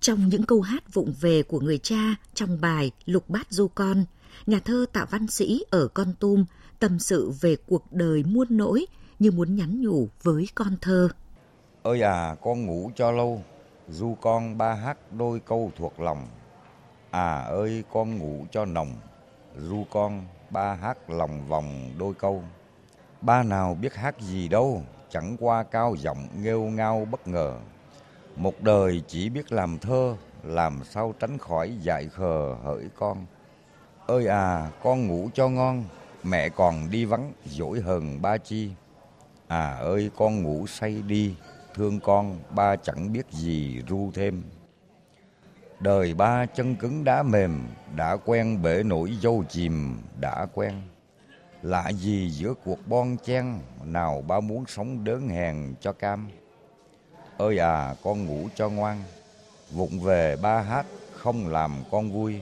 Trong 0.00 0.28
những 0.28 0.42
câu 0.42 0.60
hát 0.60 0.94
vụng 0.94 1.14
về 1.20 1.42
của 1.42 1.60
người 1.60 1.78
cha 1.78 2.14
trong 2.34 2.60
bài 2.60 2.90
Lục 3.04 3.28
Bát 3.28 3.46
Du 3.50 3.68
Con, 3.68 4.04
nhà 4.46 4.60
thơ 4.60 4.86
Tạ 4.92 5.06
Văn 5.10 5.26
Sĩ 5.26 5.64
ở 5.70 5.88
Con 5.88 6.14
Tum 6.20 6.44
tâm 6.78 6.98
sự 6.98 7.32
về 7.40 7.56
cuộc 7.66 7.92
đời 7.92 8.22
muôn 8.24 8.48
nỗi 8.50 8.86
như 9.18 9.30
muốn 9.30 9.56
nhắn 9.56 9.80
nhủ 9.80 10.08
với 10.22 10.48
con 10.54 10.76
thơ. 10.80 11.08
Ơi 11.82 12.00
à, 12.00 12.36
con 12.42 12.66
ngủ 12.66 12.90
cho 12.96 13.12
lâu, 13.12 13.42
du 13.88 14.16
con 14.20 14.58
ba 14.58 14.74
hát 14.74 15.12
đôi 15.12 15.40
câu 15.40 15.72
thuộc 15.76 16.00
lòng. 16.00 16.26
À 17.10 17.42
ơi, 17.42 17.84
con 17.92 18.18
ngủ 18.18 18.46
cho 18.50 18.64
nồng, 18.64 18.92
ru 19.56 19.84
con 19.90 20.24
ba 20.50 20.74
hát 20.74 21.10
lòng 21.10 21.48
vòng 21.48 21.90
đôi 21.98 22.14
câu. 22.14 22.42
Ba 23.20 23.42
nào 23.42 23.74
biết 23.74 23.94
hát 23.94 24.20
gì 24.20 24.48
đâu, 24.48 24.82
chẳng 25.10 25.36
qua 25.40 25.62
cao 25.62 25.94
giọng 25.98 26.28
nghêu 26.42 26.62
ngao 26.62 27.06
bất 27.10 27.28
ngờ. 27.28 27.56
Một 28.36 28.62
đời 28.62 29.02
chỉ 29.06 29.28
biết 29.28 29.52
làm 29.52 29.78
thơ, 29.78 30.16
làm 30.42 30.80
sao 30.84 31.14
tránh 31.20 31.38
khỏi 31.38 31.76
dại 31.80 32.08
khờ 32.08 32.56
hỡi 32.64 32.88
con. 32.98 33.26
Ơi 34.06 34.26
à, 34.26 34.70
con 34.82 35.06
ngủ 35.06 35.30
cho 35.34 35.48
ngon, 35.48 35.84
mẹ 36.22 36.48
còn 36.48 36.90
đi 36.90 37.04
vắng 37.04 37.32
dỗi 37.44 37.80
hờn 37.80 38.22
ba 38.22 38.38
chi. 38.38 38.70
À 39.48 39.74
ơi 39.74 40.10
con 40.16 40.42
ngủ 40.42 40.66
say 40.66 41.02
đi, 41.06 41.34
thương 41.74 42.00
con 42.00 42.38
ba 42.50 42.76
chẳng 42.76 43.12
biết 43.12 43.26
gì 43.30 43.82
ru 43.88 44.10
thêm. 44.14 44.42
Đời 45.80 46.14
ba 46.14 46.46
chân 46.46 46.76
cứng 46.76 47.04
đá 47.04 47.22
mềm, 47.22 47.68
đã 47.96 48.16
quen 48.24 48.62
bể 48.62 48.82
nổi 48.82 49.18
dâu 49.22 49.44
chìm, 49.48 49.98
đã 50.20 50.46
quen. 50.54 50.74
Lạ 51.62 51.92
gì 51.92 52.30
giữa 52.30 52.54
cuộc 52.64 52.88
bon 52.88 53.16
chen, 53.24 53.58
nào 53.84 54.24
ba 54.28 54.40
muốn 54.40 54.64
sống 54.66 55.04
đớn 55.04 55.28
hèn 55.28 55.74
cho 55.80 55.92
cam. 55.92 56.28
Ơi 57.38 57.58
à, 57.58 57.94
con 58.02 58.26
ngủ 58.26 58.48
cho 58.54 58.68
ngoan, 58.68 59.02
vụng 59.70 60.00
về 60.00 60.36
ba 60.42 60.60
hát, 60.60 60.86
không 61.12 61.48
làm 61.48 61.72
con 61.90 62.12
vui. 62.12 62.40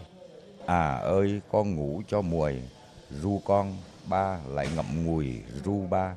À 0.66 0.94
ơi, 0.94 1.40
con 1.52 1.76
ngủ 1.76 2.02
cho 2.08 2.22
muồi, 2.22 2.62
ru 3.10 3.40
con, 3.44 3.76
ba 4.08 4.38
lại 4.48 4.68
ngậm 4.76 5.04
ngùi 5.04 5.42
ru 5.64 5.86
ba. 5.90 6.14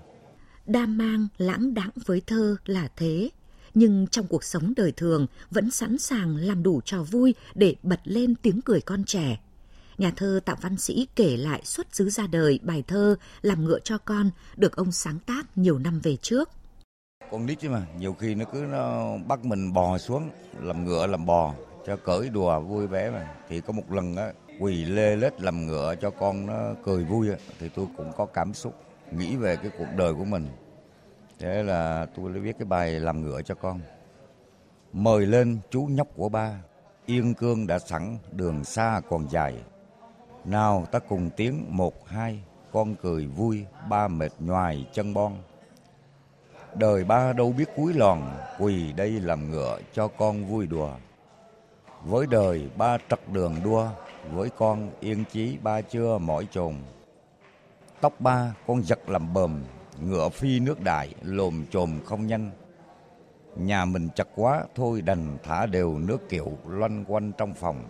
Đa 0.66 0.86
mang 0.86 1.28
lãng 1.38 1.74
đãng 1.74 1.92
với 2.06 2.22
thơ 2.28 2.56
là 2.66 2.88
thế, 2.96 3.30
nhưng 3.74 4.08
trong 4.08 4.28
cuộc 4.28 4.44
sống 4.44 4.74
đời 4.78 4.92
thường 4.92 5.28
vẫn 5.52 5.72
sẵn 5.72 5.98
sàng 5.98 6.36
làm 6.36 6.64
đủ 6.64 6.82
trò 6.86 7.04
vui 7.04 7.36
để 7.56 7.76
bật 7.84 8.00
lên 8.04 8.36
tiếng 8.36 8.62
cười 8.62 8.82
con 8.82 9.04
trẻ. 9.04 9.40
Nhà 9.98 10.12
thơ 10.16 10.40
Tạ 10.46 10.56
Văn 10.62 10.78
Sĩ 10.78 11.08
kể 11.16 11.38
lại 11.38 11.62
xuất 11.64 11.96
xứ 11.96 12.10
ra 12.10 12.28
đời 12.28 12.60
bài 12.64 12.84
thơ 12.88 13.16
Làm 13.42 13.66
ngựa 13.66 13.80
cho 13.80 13.98
con 13.98 14.30
được 14.56 14.76
ông 14.76 14.92
sáng 14.92 15.20
tác 15.26 15.58
nhiều 15.58 15.80
năm 15.80 16.00
về 16.00 16.16
trước. 16.16 16.50
Con 17.32 17.46
nít 17.46 17.60
chứ 17.60 17.70
mà, 17.70 17.86
nhiều 17.98 18.14
khi 18.14 18.36
nó 18.36 18.46
cứ 18.54 18.60
nó 18.72 19.18
bắt 19.28 19.46
mình 19.46 19.74
bò 19.74 19.98
xuống, 19.98 20.30
làm 20.62 20.86
ngựa 20.86 21.08
làm 21.08 21.26
bò, 21.26 21.54
cho 21.88 21.96
cởi 21.96 22.30
đùa 22.30 22.60
vui 22.60 22.88
vẻ 22.88 23.12
mà. 23.12 23.36
Thì 23.50 23.62
có 23.62 23.74
một 23.74 23.92
lần 23.92 24.16
á, 24.16 24.34
quỳ 24.60 24.86
lê 24.86 25.16
lết 25.16 25.42
làm 25.42 25.68
ngựa 25.68 25.96
cho 26.02 26.10
con 26.10 26.46
nó 26.46 26.74
cười 26.86 27.04
vui 27.04 27.30
á, 27.30 27.36
thì 27.60 27.70
tôi 27.76 27.86
cũng 27.98 28.12
có 28.18 28.26
cảm 28.26 28.54
xúc, 28.54 28.74
nghĩ 29.12 29.36
về 29.36 29.56
cái 29.56 29.72
cuộc 29.78 29.88
đời 29.98 30.14
của 30.14 30.26
mình. 30.26 30.48
Thế 31.40 31.64
là 31.64 32.08
tôi 32.16 32.34
đã 32.34 32.40
viết 32.40 32.58
cái 32.60 32.66
bài 32.66 33.00
làm 33.00 33.22
ngựa 33.22 33.42
cho 33.42 33.56
con. 33.56 33.80
Mời 34.94 35.26
lên 35.26 35.60
chú 35.70 35.86
nhóc 35.86 36.08
của 36.16 36.30
ba, 36.30 36.62
yên 37.06 37.34
cương 37.34 37.68
đã 37.68 37.80
sẵn, 37.80 38.18
đường 38.32 38.64
xa 38.64 39.02
còn 39.10 39.30
dài. 39.30 39.56
Nào 40.46 40.86
ta 40.92 41.00
cùng 41.00 41.30
tiếng 41.38 41.66
một 41.70 42.08
hai, 42.08 42.40
con 42.72 42.96
cười 42.96 43.26
vui, 43.28 43.66
ba 43.90 44.08
mệt 44.08 44.32
nhoài 44.40 44.88
chân 44.94 45.14
bon. 45.14 45.34
Đời 46.76 47.04
ba 47.04 47.34
đâu 47.34 47.54
biết 47.58 47.76
cúi 47.76 47.94
lòn, 47.94 48.38
quỳ 48.60 48.94
đây 48.94 49.12
làm 49.12 49.52
ngựa 49.52 49.80
cho 49.94 50.08
con 50.08 50.46
vui 50.46 50.68
đùa. 50.68 50.92
Với 52.04 52.28
đời 52.28 52.70
ba 52.78 52.98
trật 53.10 53.20
đường 53.32 53.56
đua, 53.64 53.90
với 54.32 54.50
con 54.50 54.92
yên 55.00 55.24
chí 55.32 55.58
ba 55.64 55.82
chưa 55.82 56.18
mỏi 56.18 56.48
chồn. 56.52 56.76
Tóc 58.02 58.14
ba 58.20 58.56
con 58.68 58.84
giật 58.84 59.10
làm 59.10 59.34
bờm, 59.34 59.64
ngựa 60.04 60.30
phi 60.30 60.60
nước 60.60 60.82
đại, 60.82 61.16
lồm 61.24 61.66
chồm 61.72 62.00
không 62.06 62.28
nhanh. 62.28 62.52
Nhà 63.58 63.86
mình 63.86 64.10
chặt 64.16 64.28
quá, 64.36 64.64
thôi 64.76 65.02
đành 65.02 65.38
thả 65.44 65.66
đều 65.66 66.00
nước 66.00 66.30
kiệu 66.30 66.58
loanh 66.68 67.06
quanh 67.06 67.32
trong 67.38 67.54
phòng. 67.54 67.84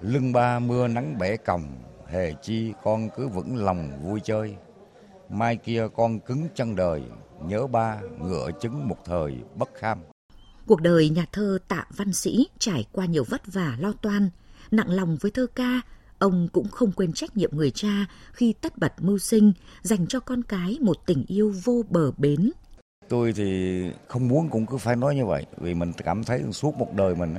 Lưng 0.00 0.32
ba 0.32 0.58
mưa 0.58 0.88
nắng 0.88 1.18
bẻ 1.18 1.36
còng, 1.36 1.64
hề 2.06 2.32
chi 2.42 2.72
con 2.84 3.08
cứ 3.16 3.28
vững 3.28 3.56
lòng 3.56 4.02
vui 4.02 4.20
chơi. 4.24 4.56
Mai 5.28 5.56
kia 5.56 5.86
con 5.96 6.20
cứng 6.20 6.48
chân 6.54 6.76
đời, 6.76 7.02
nhớ 7.46 7.66
ba 7.66 8.00
ngựa 8.20 8.50
chứng 8.60 8.88
một 8.88 8.96
thời 9.04 9.36
bất 9.54 9.68
kham. 9.74 9.98
Cuộc 10.66 10.80
đời 10.80 11.08
nhà 11.08 11.26
thơ 11.32 11.58
Tạ 11.68 11.86
Văn 11.96 12.12
Sĩ 12.12 12.48
trải 12.58 12.86
qua 12.92 13.06
nhiều 13.06 13.24
vất 13.28 13.42
vả 13.46 13.76
lo 13.78 13.92
toan, 14.02 14.30
nặng 14.70 14.90
lòng 14.90 15.16
với 15.20 15.30
thơ 15.30 15.46
ca, 15.54 15.80
ông 16.18 16.48
cũng 16.52 16.68
không 16.68 16.92
quên 16.92 17.12
trách 17.12 17.36
nhiệm 17.36 17.50
người 17.56 17.70
cha 17.70 18.06
khi 18.32 18.52
tất 18.52 18.78
bật 18.78 18.92
mưu 18.98 19.18
sinh, 19.18 19.52
dành 19.82 20.06
cho 20.06 20.20
con 20.20 20.42
cái 20.42 20.76
một 20.80 20.96
tình 21.06 21.24
yêu 21.28 21.54
vô 21.64 21.82
bờ 21.90 22.10
bến. 22.16 22.50
Tôi 23.08 23.32
thì 23.32 23.82
không 24.08 24.28
muốn 24.28 24.48
cũng 24.48 24.66
cứ 24.66 24.76
phải 24.76 24.96
nói 24.96 25.14
như 25.14 25.26
vậy, 25.26 25.46
vì 25.56 25.74
mình 25.74 25.92
cảm 25.92 26.24
thấy 26.24 26.42
suốt 26.52 26.74
một 26.78 26.94
đời 26.94 27.14
mình 27.14 27.34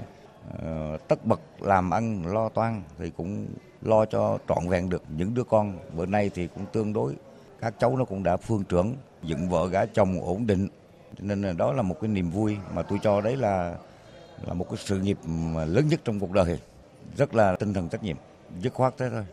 uh, 0.49 1.07
tất 1.07 1.25
bật 1.25 1.39
làm 1.59 1.89
ăn 1.93 2.33
lo 2.33 2.49
toan 2.49 2.83
thì 2.99 3.09
cũng 3.17 3.47
lo 3.81 4.05
cho 4.05 4.37
trọn 4.47 4.69
vẹn 4.69 4.89
được 4.89 5.03
những 5.17 5.33
đứa 5.33 5.43
con. 5.43 5.77
Bữa 5.95 6.05
nay 6.05 6.31
thì 6.35 6.47
cũng 6.47 6.65
tương 6.73 6.93
đối 6.93 7.15
các 7.61 7.73
cháu 7.79 7.97
nó 7.97 8.05
cũng 8.05 8.23
đã 8.23 8.37
phương 8.37 8.63
trưởng, 8.63 8.95
dựng 9.23 9.49
vợ 9.49 9.67
gả 9.67 9.85
chồng 9.85 10.21
ổn 10.21 10.47
định, 10.47 10.67
nên 11.19 11.41
là 11.41 11.53
đó 11.53 11.73
là 11.73 11.81
một 11.81 11.95
cái 12.01 12.07
niềm 12.07 12.29
vui 12.29 12.57
mà 12.73 12.81
tôi 12.81 12.99
cho 13.03 13.21
đấy 13.21 13.37
là 13.37 13.77
là 14.47 14.53
một 14.53 14.69
cái 14.69 14.77
sự 14.85 14.99
nghiệp 14.99 15.17
lớn 15.67 15.87
nhất 15.87 15.99
trong 16.03 16.19
cuộc 16.19 16.31
đời, 16.31 16.59
rất 17.17 17.35
là 17.35 17.55
tinh 17.55 17.73
thần 17.73 17.89
trách 17.89 18.03
nhiệm, 18.03 18.17
dứt 18.61 18.73
khoát 18.73 18.93
thế 18.97 19.09
thôi. 19.09 19.25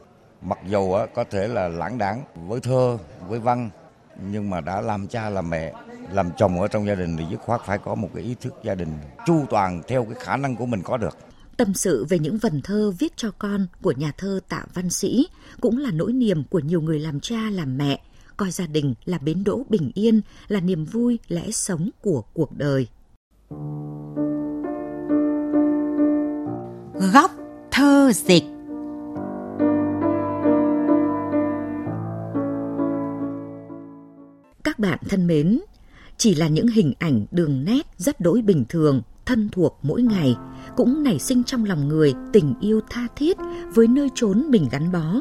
Mặc 0.43 0.59
dù 0.69 0.93
á, 0.93 1.07
có 1.15 1.25
thể 1.31 1.49
là 1.49 1.69
lãng 1.69 1.99
đảng 1.99 2.25
với 2.35 2.61
thơ, 2.61 2.99
với 3.29 3.41
văn, 3.41 3.71
nhưng 4.31 4.51
mà 4.51 4.61
đã 4.61 4.81
làm 4.81 5.07
cha 5.07 5.31
làm 5.31 5.51
mẹ, 5.51 5.73
làm 6.13 6.31
chồng 6.37 6.61
ở 6.61 6.69
trong 6.69 6.87
gia 6.87 6.95
đình 6.95 7.17
thì 7.17 7.25
dứt 7.31 7.41
khoát 7.41 7.61
phải 7.67 7.79
có 7.79 7.95
một 7.95 8.09
cái 8.15 8.25
ý 8.25 8.35
thức 8.41 8.55
gia 8.65 8.75
đình 8.75 8.89
chu 9.27 9.45
toàn 9.51 9.83
theo 9.89 10.05
cái 10.05 10.15
khả 10.15 10.37
năng 10.37 10.57
của 10.57 10.67
mình 10.67 10.83
có 10.83 10.97
được. 10.97 11.17
Tâm 11.57 11.75
sự 11.75 12.07
về 12.09 12.19
những 12.19 12.39
vần 12.39 12.61
thơ 12.63 12.93
viết 12.99 13.13
cho 13.17 13.31
con 13.39 13.67
của 13.83 13.93
nhà 13.97 14.13
thơ 14.19 14.41
Tạ 14.49 14.65
Văn 14.75 14.91
Sĩ 14.91 15.29
cũng 15.61 15.79
là 15.79 15.91
nỗi 15.91 16.13
niềm 16.13 16.45
của 16.51 16.59
nhiều 16.59 16.81
người 16.81 16.99
làm 16.99 17.21
cha 17.21 17.51
làm 17.51 17.79
mẹ, 17.79 18.01
coi 18.37 18.51
gia 18.51 18.67
đình 18.67 18.95
là 19.05 19.19
bến 19.19 19.45
đỗ 19.45 19.63
bình 19.69 19.91
yên, 19.95 20.21
là 20.49 20.61
niềm 20.61 20.85
vui 20.85 21.19
lẽ 21.29 21.51
sống 21.51 21.91
của 22.01 22.23
cuộc 22.35 22.57
đời. 22.57 22.89
Góc 27.13 27.31
thơ 27.71 28.13
dịch 28.15 28.45
Các 34.77 34.81
bạn 34.81 34.99
thân 35.09 35.27
mến, 35.27 35.61
chỉ 36.17 36.35
là 36.35 36.49
những 36.49 36.67
hình 36.67 36.93
ảnh 36.99 37.27
đường 37.31 37.65
nét 37.65 37.87
rất 37.97 38.21
đối 38.21 38.43
bình 38.43 38.65
thường, 38.69 39.03
thân 39.27 39.49
thuộc 39.53 39.79
mỗi 39.83 40.03
ngày, 40.03 40.37
cũng 40.77 41.03
nảy 41.03 41.19
sinh 41.19 41.45
trong 41.45 41.65
lòng 41.65 41.89
người 41.89 42.15
tình 42.33 42.55
yêu 42.61 42.81
tha 42.91 43.07
thiết 43.17 43.37
với 43.75 43.87
nơi 43.89 44.09
trốn 44.15 44.47
mình 44.51 44.69
gắn 44.71 44.93
bó. 44.93 45.21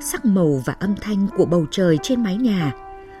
Sắc 0.00 0.24
màu 0.24 0.62
và 0.64 0.72
âm 0.72 0.94
thanh 1.00 1.26
của 1.36 1.46
bầu 1.46 1.66
trời 1.70 1.98
trên 2.02 2.22
mái 2.22 2.36
nhà, 2.36 2.72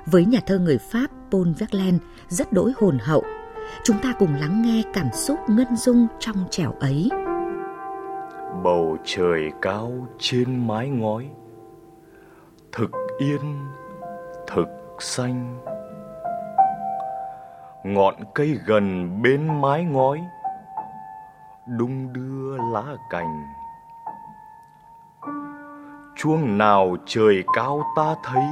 với 0.06 0.24
nhà 0.24 0.40
thơ 0.46 0.58
người 0.58 0.78
Pháp 0.78 1.06
Paul 1.30 1.48
Verlaine 1.58 1.98
rất 2.28 2.52
đỗi 2.52 2.72
hồn 2.76 2.98
hậu. 3.00 3.22
Chúng 3.84 3.96
ta 4.02 4.14
cùng 4.18 4.34
lắng 4.34 4.62
nghe 4.62 4.82
cảm 4.94 5.06
xúc 5.14 5.38
ngân 5.48 5.76
dung 5.76 6.06
trong 6.20 6.36
trẻo 6.50 6.72
ấy. 6.80 7.08
Bầu 8.64 8.96
trời 9.04 9.50
cao 9.62 10.08
trên 10.18 10.66
mái 10.66 10.88
ngói 10.88 11.28
Thực 12.72 12.90
yên, 13.18 13.40
thực 14.46 14.77
xanh. 15.02 15.58
Ngọn 17.84 18.14
cây 18.34 18.58
gần 18.66 19.18
bên 19.22 19.60
mái 19.60 19.84
ngói 19.84 20.20
Đung 21.66 22.12
đưa 22.12 22.56
lá 22.72 22.84
cành. 23.10 23.42
Chuông 26.16 26.58
nào 26.58 26.96
trời 27.06 27.44
cao 27.54 27.82
ta 27.96 28.14
thấy 28.24 28.44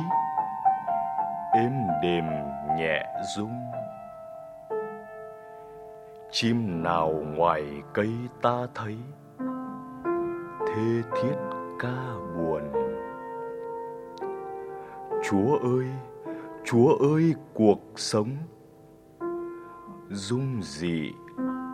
Êm 1.52 1.72
đềm 2.02 2.24
nhẹ 2.78 3.06
rung. 3.36 3.70
Chim 6.30 6.82
nào 6.82 7.12
ngoài 7.12 7.62
cây 7.94 8.10
ta 8.42 8.66
thấy 8.74 8.96
Thê 10.66 11.02
thiết 11.12 11.36
ca 11.78 12.14
buồn. 12.36 12.62
Chúa 15.24 15.58
ơi, 15.58 15.86
Chúa 16.68 16.96
ơi, 17.14 17.34
cuộc 17.54 17.80
sống 17.96 18.28
dung 20.10 20.62
dị, 20.62 21.12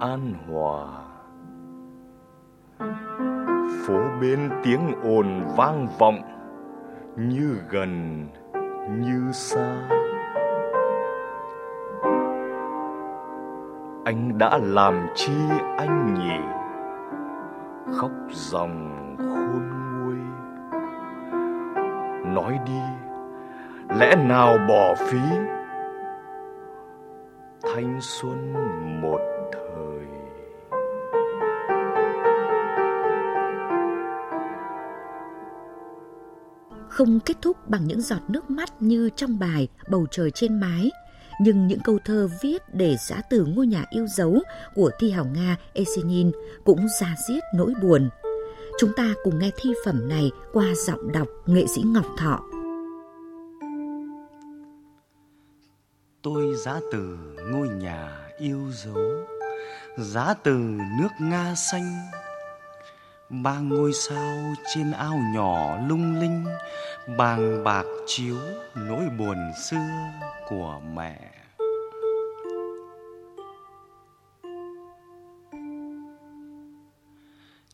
an 0.00 0.34
hòa. 0.48 0.86
Phố 3.86 3.98
bên 4.20 4.50
tiếng 4.62 4.94
ồn 5.02 5.46
vang 5.56 5.88
vọng 5.98 6.20
như 7.16 7.56
gần, 7.70 8.26
như 9.00 9.32
xa. 9.32 9.88
Anh 14.04 14.38
đã 14.38 14.58
làm 14.62 15.06
chi 15.14 15.36
anh 15.78 16.14
nhỉ? 16.14 16.38
Khóc 17.96 18.10
dòng 18.30 19.14
khôn 19.18 19.62
nguôi. 19.94 20.16
Nói 22.34 22.58
đi 22.66 23.01
lẽ 23.98 24.16
nào 24.16 24.58
bỏ 24.68 24.94
phí 24.94 25.18
thanh 27.62 27.98
xuân 28.00 28.52
một 29.02 29.18
thời 29.52 30.06
Không 36.88 37.20
kết 37.20 37.36
thúc 37.42 37.56
bằng 37.68 37.86
những 37.86 38.00
giọt 38.00 38.20
nước 38.28 38.50
mắt 38.50 38.82
như 38.82 39.10
trong 39.16 39.38
bài 39.38 39.68
Bầu 39.88 40.06
trời 40.10 40.30
trên 40.30 40.60
mái, 40.60 40.90
nhưng 41.40 41.66
những 41.66 41.80
câu 41.84 41.98
thơ 42.04 42.28
viết 42.42 42.62
để 42.72 42.96
giã 43.08 43.16
từ 43.30 43.44
ngôi 43.44 43.66
nhà 43.66 43.84
yêu 43.90 44.06
dấu 44.06 44.38
của 44.74 44.90
thi 44.98 45.10
hào 45.10 45.24
Nga 45.24 45.56
Esenin 45.72 46.32
cũng 46.64 46.86
ra 47.00 47.14
diết 47.28 47.42
nỗi 47.54 47.72
buồn. 47.82 48.08
Chúng 48.78 48.92
ta 48.96 49.14
cùng 49.24 49.38
nghe 49.38 49.50
thi 49.56 49.70
phẩm 49.84 50.08
này 50.08 50.30
qua 50.52 50.66
giọng 50.86 51.12
đọc 51.12 51.28
nghệ 51.46 51.66
sĩ 51.66 51.82
Ngọc 51.82 52.06
Thọ. 52.18 52.51
Tôi 56.22 56.54
giá 56.56 56.80
từ 56.92 57.18
ngôi 57.50 57.68
nhà 57.68 58.28
yêu 58.38 58.70
dấu, 58.72 59.26
giá 59.96 60.34
từ 60.42 60.52
nước 60.98 61.08
Nga 61.20 61.54
xanh, 61.54 61.96
ba 63.28 63.58
ngôi 63.58 63.92
sao 63.92 64.54
trên 64.74 64.92
ao 64.92 65.18
nhỏ 65.34 65.78
lung 65.88 66.20
linh, 66.20 66.44
bàng 67.16 67.64
bạc 67.64 67.84
chiếu 68.06 68.36
nỗi 68.74 69.08
buồn 69.18 69.36
xưa 69.64 70.10
của 70.48 70.80
mẹ. 70.94 71.18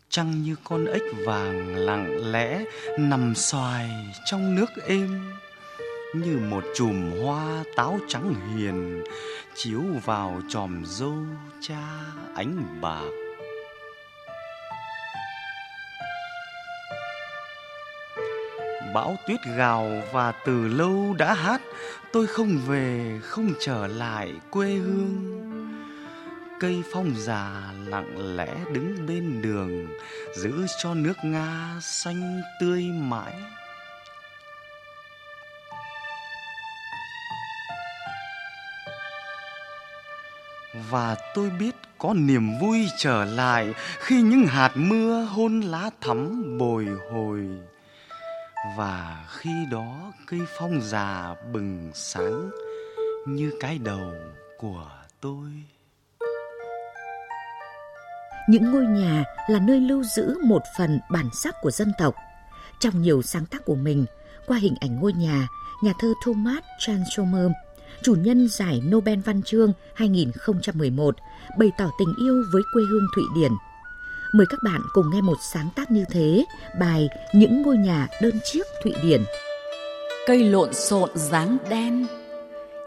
Trăng 0.08 0.42
như 0.42 0.56
con 0.64 0.84
ếch 0.86 1.26
vàng 1.26 1.76
lặng 1.76 2.32
lẽ 2.32 2.64
nằm 2.98 3.34
xoài 3.34 3.90
trong 4.24 4.54
nước 4.54 4.68
êm 4.86 5.32
như 6.14 6.38
một 6.50 6.64
chùm 6.74 7.20
hoa 7.22 7.64
táo 7.76 7.98
trắng 8.08 8.34
hiền 8.56 9.04
chiếu 9.54 9.82
vào 10.04 10.40
chòm 10.48 10.82
dâu 10.86 11.16
cha 11.60 11.88
ánh 12.34 12.80
bạc. 12.80 13.10
Bão 18.94 19.16
tuyết 19.26 19.40
gào 19.56 20.02
và 20.12 20.32
từ 20.32 20.68
lâu 20.68 21.14
đã 21.18 21.34
hát, 21.34 21.60
tôi 22.12 22.26
không 22.26 22.58
về, 22.66 23.20
không 23.22 23.52
trở 23.60 23.86
lại 23.86 24.32
quê 24.50 24.68
hương. 24.68 25.38
Cây 26.60 26.82
phong 26.92 27.12
già 27.16 27.72
lặng 27.86 28.36
lẽ 28.36 28.54
đứng 28.72 29.06
bên 29.06 29.42
đường, 29.42 29.86
giữ 30.36 30.52
cho 30.82 30.94
nước 30.94 31.16
nga 31.22 31.76
xanh 31.80 32.42
tươi 32.60 32.82
mãi. 32.82 33.34
Và 40.90 41.16
tôi 41.34 41.50
biết 41.50 41.74
có 41.98 42.14
niềm 42.14 42.58
vui 42.60 42.86
trở 42.98 43.24
lại 43.24 43.74
khi 43.98 44.22
những 44.22 44.46
hạt 44.46 44.72
mưa 44.74 45.22
hôn 45.24 45.60
lá 45.60 45.90
thắm 46.00 46.58
bồi 46.58 46.86
hồi. 47.12 47.48
Và 48.76 49.26
khi 49.28 49.50
đó 49.70 50.12
cây 50.26 50.40
phong 50.58 50.80
già 50.82 51.34
bừng 51.52 51.90
sáng 51.94 52.50
như 53.26 53.52
cái 53.60 53.78
đầu 53.78 54.12
của 54.58 54.90
tôi. 55.20 55.50
Những 58.48 58.72
ngôi 58.72 58.84
nhà 58.84 59.24
là 59.48 59.58
nơi 59.58 59.80
lưu 59.80 60.04
giữ 60.04 60.38
một 60.44 60.62
phần 60.78 61.00
bản 61.10 61.28
sắc 61.32 61.54
của 61.62 61.70
dân 61.70 61.92
tộc. 61.98 62.14
Trong 62.80 63.02
nhiều 63.02 63.22
sáng 63.22 63.46
tác 63.46 63.64
của 63.64 63.74
mình, 63.74 64.06
qua 64.46 64.58
hình 64.58 64.74
ảnh 64.80 65.00
ngôi 65.00 65.12
nhà 65.12 65.48
nhà 65.82 65.92
thơ 65.98 66.12
thomas 66.24 66.64
transformer 66.78 67.52
chủ 68.02 68.14
nhân 68.14 68.48
giải 68.48 68.82
Nobel 68.88 69.18
Văn 69.18 69.42
chương 69.42 69.72
2011, 69.94 71.16
bày 71.58 71.70
tỏ 71.78 71.90
tình 71.98 72.14
yêu 72.18 72.44
với 72.52 72.62
quê 72.72 72.82
hương 72.90 73.06
Thụy 73.14 73.24
Điển. 73.34 73.52
Mời 74.32 74.46
các 74.50 74.58
bạn 74.64 74.80
cùng 74.92 75.10
nghe 75.10 75.20
một 75.20 75.36
sáng 75.52 75.68
tác 75.76 75.90
như 75.90 76.04
thế, 76.10 76.44
bài 76.80 77.08
Những 77.34 77.62
ngôi 77.62 77.76
nhà 77.76 78.08
đơn 78.22 78.40
chiếc 78.44 78.66
Thụy 78.82 78.94
Điển. 79.02 79.24
Cây 80.26 80.44
lộn 80.44 80.74
xộn 80.74 81.10
dáng 81.14 81.56
đen, 81.70 82.06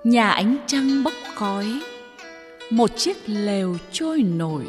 nhà 0.03 0.29
ánh 0.29 0.57
trăng 0.67 1.03
bốc 1.03 1.13
khói, 1.35 1.81
một 2.71 2.89
chiếc 2.95 3.17
lều 3.25 3.75
trôi 3.91 4.21
nổi, 4.21 4.65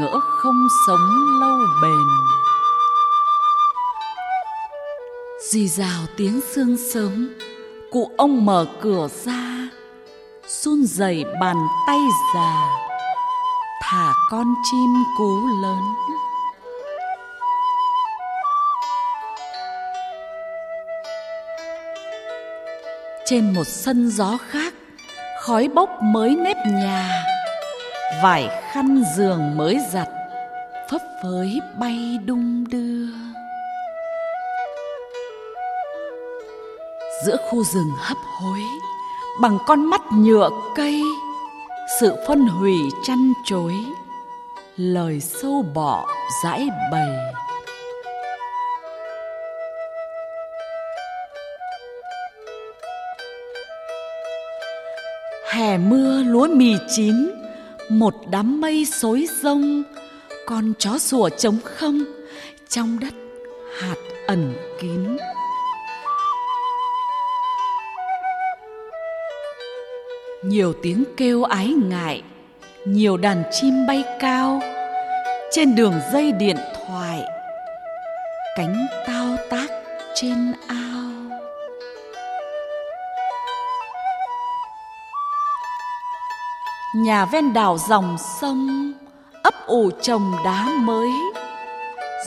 ngỡ 0.00 0.20
không 0.20 0.68
sống 0.86 1.00
lâu 1.40 1.58
bền. 1.82 2.06
Dì 5.50 5.68
rào 5.68 6.02
tiếng 6.16 6.40
sương 6.54 6.76
sớm, 6.92 7.34
cụ 7.90 8.10
ông 8.16 8.46
mở 8.46 8.66
cửa 8.80 9.08
ra, 9.24 9.68
run 10.46 10.84
rẩy 10.84 11.24
bàn 11.40 11.56
tay 11.86 11.98
già, 12.34 12.68
thả 13.82 14.12
con 14.30 14.54
chim 14.70 14.90
cú 15.18 15.46
lớn. 15.62 15.78
Trên 23.26 23.54
một 23.54 23.66
sân 23.66 24.10
gió 24.10 24.38
khác, 24.50 24.74
khói 25.40 25.68
bốc 25.68 25.90
mới 26.02 26.36
nếp 26.36 26.56
nhà, 26.66 27.24
vải 28.22 28.48
khăn 28.72 29.04
giường 29.16 29.56
mới 29.56 29.78
giặt, 29.92 30.08
phấp 30.90 31.00
phới 31.22 31.60
bay 31.78 32.18
đung 32.24 32.64
đưa. 32.68 33.39
Giữa 37.26 37.36
khu 37.48 37.64
rừng 37.64 37.90
hấp 37.98 38.16
hối, 38.40 38.60
bằng 39.40 39.58
con 39.66 39.84
mắt 39.84 40.00
nhựa 40.12 40.50
cây, 40.76 41.02
sự 42.00 42.16
phân 42.28 42.46
hủy 42.46 42.76
chăn 43.06 43.32
chối, 43.44 43.74
lời 44.76 45.20
sâu 45.20 45.64
bọ 45.74 46.06
dãi 46.42 46.68
bầy 46.92 47.16
hè 55.50 55.78
mưa 55.78 56.22
lúa 56.22 56.46
mì 56.46 56.74
chín, 56.88 57.30
một 57.88 58.14
đám 58.30 58.60
mây 58.60 58.84
xối 58.84 59.26
rông, 59.42 59.82
con 60.46 60.72
chó 60.78 60.98
sủa 60.98 61.28
trống 61.28 61.58
không, 61.64 62.04
trong 62.68 62.98
đất 63.00 63.12
hạt 63.80 63.96
ẩn 64.26 64.54
kín. 64.80 65.16
Nhiều 70.42 70.72
tiếng 70.82 71.04
kêu 71.16 71.42
ái 71.42 71.66
ngại, 71.68 72.22
nhiều 72.84 73.16
đàn 73.16 73.42
chim 73.50 73.86
bay 73.86 74.04
cao. 74.20 74.60
Trên 75.50 75.74
đường 75.74 75.94
dây 76.12 76.32
điện 76.32 76.56
thoại, 76.56 77.22
cánh 78.56 78.86
tao 79.06 79.36
tác 79.50 79.66
trên 80.14 80.52
ao. 80.66 81.10
Nhà 86.96 87.24
ven 87.24 87.52
đảo 87.52 87.78
dòng 87.88 88.16
sông, 88.40 88.92
ấp 89.42 89.54
ủ 89.66 89.90
trồng 90.02 90.32
đá 90.44 90.68
mới. 90.80 91.10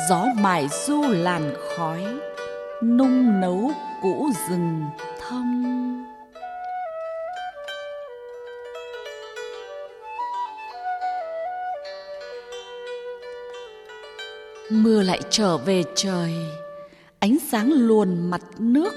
Gió 0.09 0.25
mải 0.35 0.67
du 0.87 1.01
làn 1.07 1.53
khói, 1.77 2.05
nung 2.83 3.41
nấu 3.41 3.71
cũ 4.01 4.29
rừng. 4.49 4.83
Mưa 14.73 15.03
lại 15.03 15.21
trở 15.29 15.57
về 15.57 15.83
trời, 15.95 16.33
ánh 17.19 17.37
sáng 17.51 17.71
luồn 17.71 18.29
mặt 18.29 18.41
nước, 18.59 18.93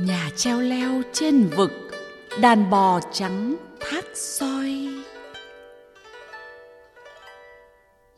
nhà 0.00 0.30
treo 0.36 0.60
leo 0.60 1.02
trên 1.12 1.48
vực, 1.56 1.70
đàn 2.40 2.70
bò 2.70 3.00
trắng 3.12 3.56
thác 3.80 4.04
soi. 4.14 4.88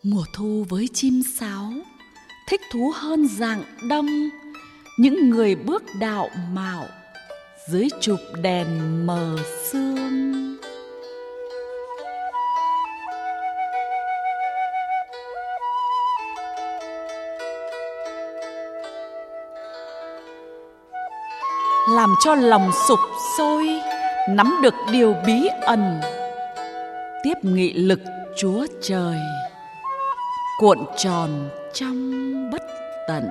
Mùa 0.03 0.25
thu 0.35 0.65
với 0.69 0.89
chim 0.95 1.23
sáo, 1.39 1.73
thích 2.49 2.61
thú 2.73 2.93
hơn 2.95 3.29
dạng 3.29 3.63
đông, 3.89 4.29
những 4.99 5.31
người 5.31 5.55
bước 5.55 5.83
đạo 6.01 6.31
mạo 6.55 6.87
dưới 7.69 7.89
chụp 8.01 8.21
đèn 8.43 8.67
mờ 9.07 9.37
sương. 9.71 10.57
Làm 21.90 22.14
cho 22.20 22.35
lòng 22.35 22.70
sục 22.88 22.98
sôi, 23.38 23.68
nắm 24.29 24.55
được 24.62 24.74
điều 24.92 25.14
bí 25.26 25.48
ẩn. 25.62 26.00
Tiếp 27.22 27.35
nghị 27.42 27.72
lực 27.72 28.00
chúa 28.37 28.66
trời, 28.83 29.18
cuộn 30.59 30.79
tròn 30.96 31.50
trong 31.72 32.11
bất 32.50 32.62
tận. 33.09 33.31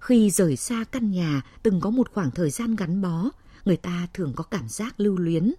Khi 0.00 0.30
rời 0.30 0.56
xa 0.56 0.84
căn 0.92 1.10
nhà, 1.10 1.42
từng 1.62 1.80
có 1.80 1.90
một 1.90 2.08
khoảng 2.14 2.30
thời 2.30 2.50
gian 2.50 2.76
gắn 2.76 3.02
bó, 3.02 3.24
người 3.64 3.76
ta 3.76 4.06
thường 4.14 4.32
có 4.36 4.44
cảm 4.44 4.68
giác 4.68 4.94
lưu 4.96 5.16
luyến 5.16 5.52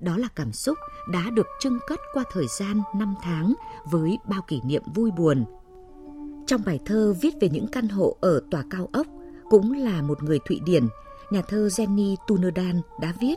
đó 0.00 0.16
là 0.16 0.28
cảm 0.34 0.52
xúc 0.52 0.78
đã 1.12 1.30
được 1.30 1.46
trưng 1.60 1.78
cất 1.86 2.00
qua 2.12 2.24
thời 2.32 2.46
gian 2.58 2.82
năm 2.94 3.14
tháng 3.22 3.54
với 3.84 4.18
bao 4.24 4.42
kỷ 4.42 4.60
niệm 4.64 4.82
vui 4.94 5.10
buồn 5.10 5.44
Trong 6.46 6.62
bài 6.66 6.80
thơ 6.86 7.14
viết 7.20 7.34
về 7.40 7.48
những 7.48 7.66
căn 7.66 7.88
hộ 7.88 8.16
ở 8.20 8.40
tòa 8.50 8.64
cao 8.70 8.88
ốc, 8.92 9.06
cũng 9.50 9.72
là 9.72 10.02
một 10.02 10.22
người 10.22 10.38
Thụy 10.44 10.60
Điển, 10.64 10.88
nhà 11.30 11.42
thơ 11.48 11.66
Jenny 11.66 12.16
Tunerdan 12.26 12.80
đã 13.00 13.12
viết. 13.20 13.34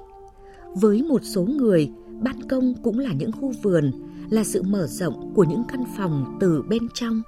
Với 0.76 1.04
một 1.04 1.22
số 1.24 1.42
người, 1.42 1.92
ban 2.22 2.48
công 2.50 2.74
cũng 2.84 3.00
là 3.00 3.14
những 3.14 3.32
khu 3.32 3.54
vườn, 3.64 3.92
là 4.30 4.44
sự 4.44 4.62
mở 4.64 4.88
rộng 4.88 5.34
của 5.36 5.44
những 5.44 5.64
căn 5.68 5.84
phòng 5.98 6.38
từ 6.40 6.64
bên 6.68 6.88
trong. 6.94 7.22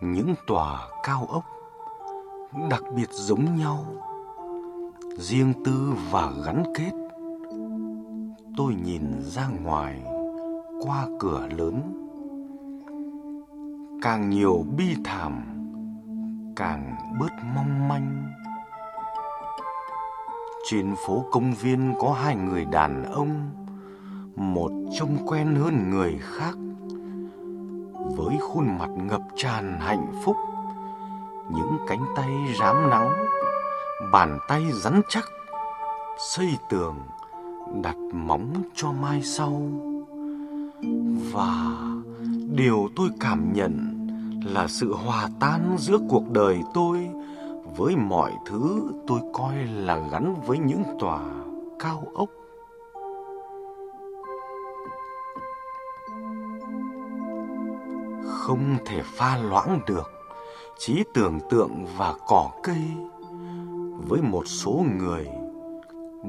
Những 0.00 0.34
tòa 0.46 0.88
cao 1.02 1.26
ốc 1.30 1.44
đặc 2.70 2.82
biệt 2.96 3.08
giống 3.10 3.56
nhau, 3.56 3.86
riêng 5.18 5.52
tư 5.64 5.92
và 6.10 6.32
gắn 6.46 6.62
kết. 6.76 7.03
Tôi 8.56 8.74
nhìn 8.74 9.22
ra 9.22 9.48
ngoài 9.62 10.02
qua 10.80 11.06
cửa 11.18 11.48
lớn. 11.56 11.82
Càng 14.02 14.30
nhiều 14.30 14.64
bi 14.76 14.96
thảm, 15.04 15.44
càng 16.56 16.96
bớt 17.20 17.32
mong 17.54 17.88
manh. 17.88 18.32
Trên 20.70 20.94
phố 21.06 21.24
công 21.32 21.54
viên 21.54 21.94
có 21.98 22.12
hai 22.12 22.36
người 22.36 22.64
đàn 22.64 23.04
ông, 23.12 23.50
một 24.36 24.70
trông 24.98 25.16
quen 25.26 25.54
hơn 25.54 25.90
người 25.90 26.18
khác, 26.22 26.54
với 28.16 28.38
khuôn 28.40 28.78
mặt 28.78 28.90
ngập 28.90 29.22
tràn 29.36 29.78
hạnh 29.80 30.06
phúc, 30.24 30.36
những 31.50 31.78
cánh 31.88 32.04
tay 32.16 32.30
rám 32.60 32.90
nắng, 32.90 33.12
bàn 34.12 34.38
tay 34.48 34.62
rắn 34.72 35.02
chắc, 35.08 35.24
xây 36.34 36.58
tường, 36.70 36.96
đặt 37.82 37.96
móng 38.12 38.52
cho 38.74 38.92
mai 38.92 39.22
sau. 39.22 39.62
Và 41.32 41.76
điều 42.50 42.88
tôi 42.96 43.08
cảm 43.20 43.52
nhận 43.52 43.94
là 44.44 44.66
sự 44.68 44.94
hòa 44.94 45.28
tan 45.40 45.76
giữa 45.78 45.98
cuộc 46.08 46.30
đời 46.30 46.60
tôi 46.74 47.08
với 47.76 47.96
mọi 47.96 48.32
thứ 48.46 48.82
tôi 49.06 49.20
coi 49.32 49.54
là 49.64 50.08
gắn 50.12 50.34
với 50.46 50.58
những 50.58 50.82
tòa 51.00 51.20
cao 51.78 52.04
ốc. 52.14 52.28
Không 58.26 58.76
thể 58.86 59.02
pha 59.04 59.36
loãng 59.36 59.80
được 59.86 60.10
trí 60.78 61.04
tưởng 61.14 61.38
tượng 61.50 61.86
và 61.96 62.14
cỏ 62.26 62.50
cây 62.62 62.82
với 64.08 64.22
một 64.22 64.46
số 64.46 64.84
người 64.98 65.28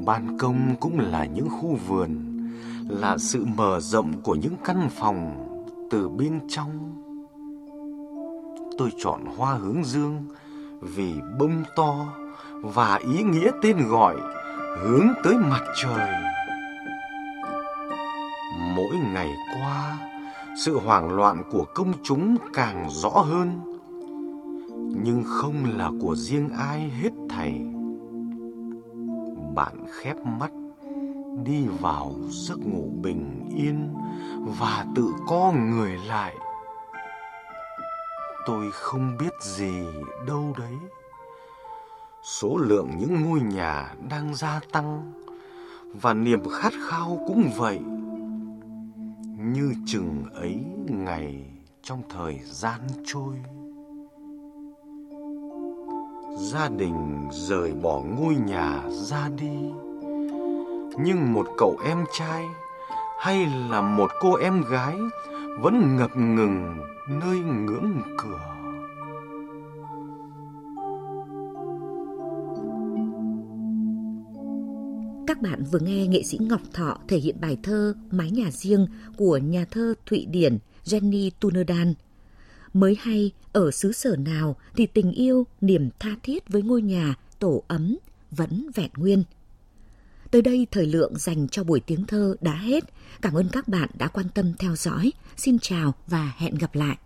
ban 0.05 0.37
công 0.37 0.75
cũng 0.79 0.99
là 0.99 1.25
những 1.25 1.49
khu 1.49 1.77
vườn 1.87 2.09
là 2.87 3.17
sự 3.17 3.45
mở 3.57 3.79
rộng 3.79 4.21
của 4.21 4.35
những 4.35 4.55
căn 4.63 4.89
phòng 4.89 5.47
từ 5.91 6.09
bên 6.09 6.39
trong 6.47 6.95
tôi 8.77 8.89
chọn 8.97 9.25
hoa 9.37 9.53
hướng 9.53 9.83
dương 9.83 10.25
vì 10.81 11.13
bông 11.39 11.63
to 11.75 12.05
và 12.61 12.95
ý 12.95 13.23
nghĩa 13.23 13.51
tên 13.61 13.77
gọi 13.87 14.15
hướng 14.83 15.07
tới 15.23 15.33
mặt 15.37 15.63
trời. 15.75 16.09
Mỗi 18.75 18.95
ngày 19.13 19.29
qua, 19.53 19.97
sự 20.65 20.79
hoảng 20.79 21.15
loạn 21.15 21.43
của 21.51 21.65
công 21.75 21.93
chúng 22.03 22.35
càng 22.53 22.87
rõ 22.89 23.09
hơn, 23.09 23.59
nhưng 25.03 25.23
không 25.25 25.55
là 25.77 25.91
của 26.01 26.15
riêng 26.15 26.49
ai 26.49 26.79
hết 26.79 27.11
thảy. 27.29 27.74
Bạn 29.55 29.85
khép 29.91 30.17
mắt, 30.17 30.51
đi 31.43 31.67
vào 31.67 32.15
giấc 32.29 32.59
ngủ 32.59 32.89
bình 33.01 33.49
yên 33.57 33.95
và 34.59 34.85
tự 34.95 35.13
co 35.27 35.51
người 35.51 35.97
lại. 36.07 36.35
Tôi 38.45 38.71
không 38.71 39.17
biết 39.17 39.33
gì 39.41 39.73
đâu 40.27 40.53
đấy. 40.59 40.73
Số 42.23 42.57
lượng 42.57 42.89
những 42.99 43.21
ngôi 43.21 43.39
nhà 43.39 43.93
đang 44.09 44.35
gia 44.35 44.59
tăng 44.71 45.13
và 45.93 46.13
niềm 46.13 46.49
khát 46.49 46.73
khao 46.89 47.19
cũng 47.27 47.51
vậy. 47.57 47.79
Như 49.37 49.73
chừng 49.85 50.23
ấy 50.33 50.65
ngày 50.87 51.45
trong 51.83 52.01
thời 52.09 52.39
gian 52.43 52.79
trôi 53.05 53.35
gia 56.35 56.69
đình 56.69 57.29
rời 57.31 57.73
bỏ 57.73 58.01
ngôi 58.01 58.35
nhà 58.35 58.83
ra 58.89 59.29
đi 59.37 59.71
nhưng 60.97 61.33
một 61.33 61.47
cậu 61.57 61.77
em 61.85 62.05
trai, 62.17 62.45
hay 63.19 63.45
là 63.69 63.81
một 63.81 64.11
cô 64.19 64.35
em 64.35 64.63
gái, 64.69 64.95
vẫn 65.59 65.97
ngập 65.97 66.17
ngừng 66.17 66.77
nơi 67.09 67.39
ngưỡng 67.39 68.01
cửa 68.17 68.51
Các 75.27 75.41
bạn 75.41 75.63
vừa 75.71 75.79
nghe 75.79 76.07
nghệ 76.07 76.23
sĩ 76.23 76.37
Ngọc 76.41 76.61
Thọ 76.73 76.97
thể 77.07 77.17
hiện 77.17 77.35
bài 77.41 77.57
thơ 77.63 77.93
Mái 78.11 78.31
nhà 78.31 78.51
riêng 78.51 78.87
của 79.17 79.37
nhà 79.37 79.65
thơ 79.71 79.93
Thụy 80.05 80.25
Điển 80.25 80.57
Jenny 80.85 81.29
Tunerdan. 81.39 81.93
Mới 82.75 82.97
hay, 83.01 83.31
ở 83.53 83.71
xứ 83.71 83.91
sở 83.91 84.15
nào 84.15 84.55
thì 84.75 84.85
tình 84.85 85.11
yêu, 85.11 85.47
niềm 85.61 85.89
tha 85.99 86.09
thiết 86.23 86.49
với 86.49 86.61
ngôi 86.61 86.81
nhà, 86.81 87.15
tổ 87.39 87.63
ấm 87.67 87.97
vẫn 88.31 88.67
vẹn 88.75 88.89
nguyên. 88.95 89.23
Tới 90.31 90.41
đây 90.41 90.67
thời 90.71 90.85
lượng 90.85 91.17
dành 91.17 91.47
cho 91.47 91.63
buổi 91.63 91.79
tiếng 91.79 92.05
thơ 92.05 92.35
đã 92.41 92.55
hết. 92.55 92.83
Cảm 93.21 93.33
ơn 93.33 93.49
các 93.51 93.67
bạn 93.67 93.89
đã 93.97 94.07
quan 94.07 94.25
tâm 94.29 94.53
theo 94.59 94.75
dõi. 94.75 95.11
Xin 95.37 95.59
chào 95.59 95.93
và 96.07 96.33
hẹn 96.37 96.55
gặp 96.55 96.75
lại. 96.75 96.97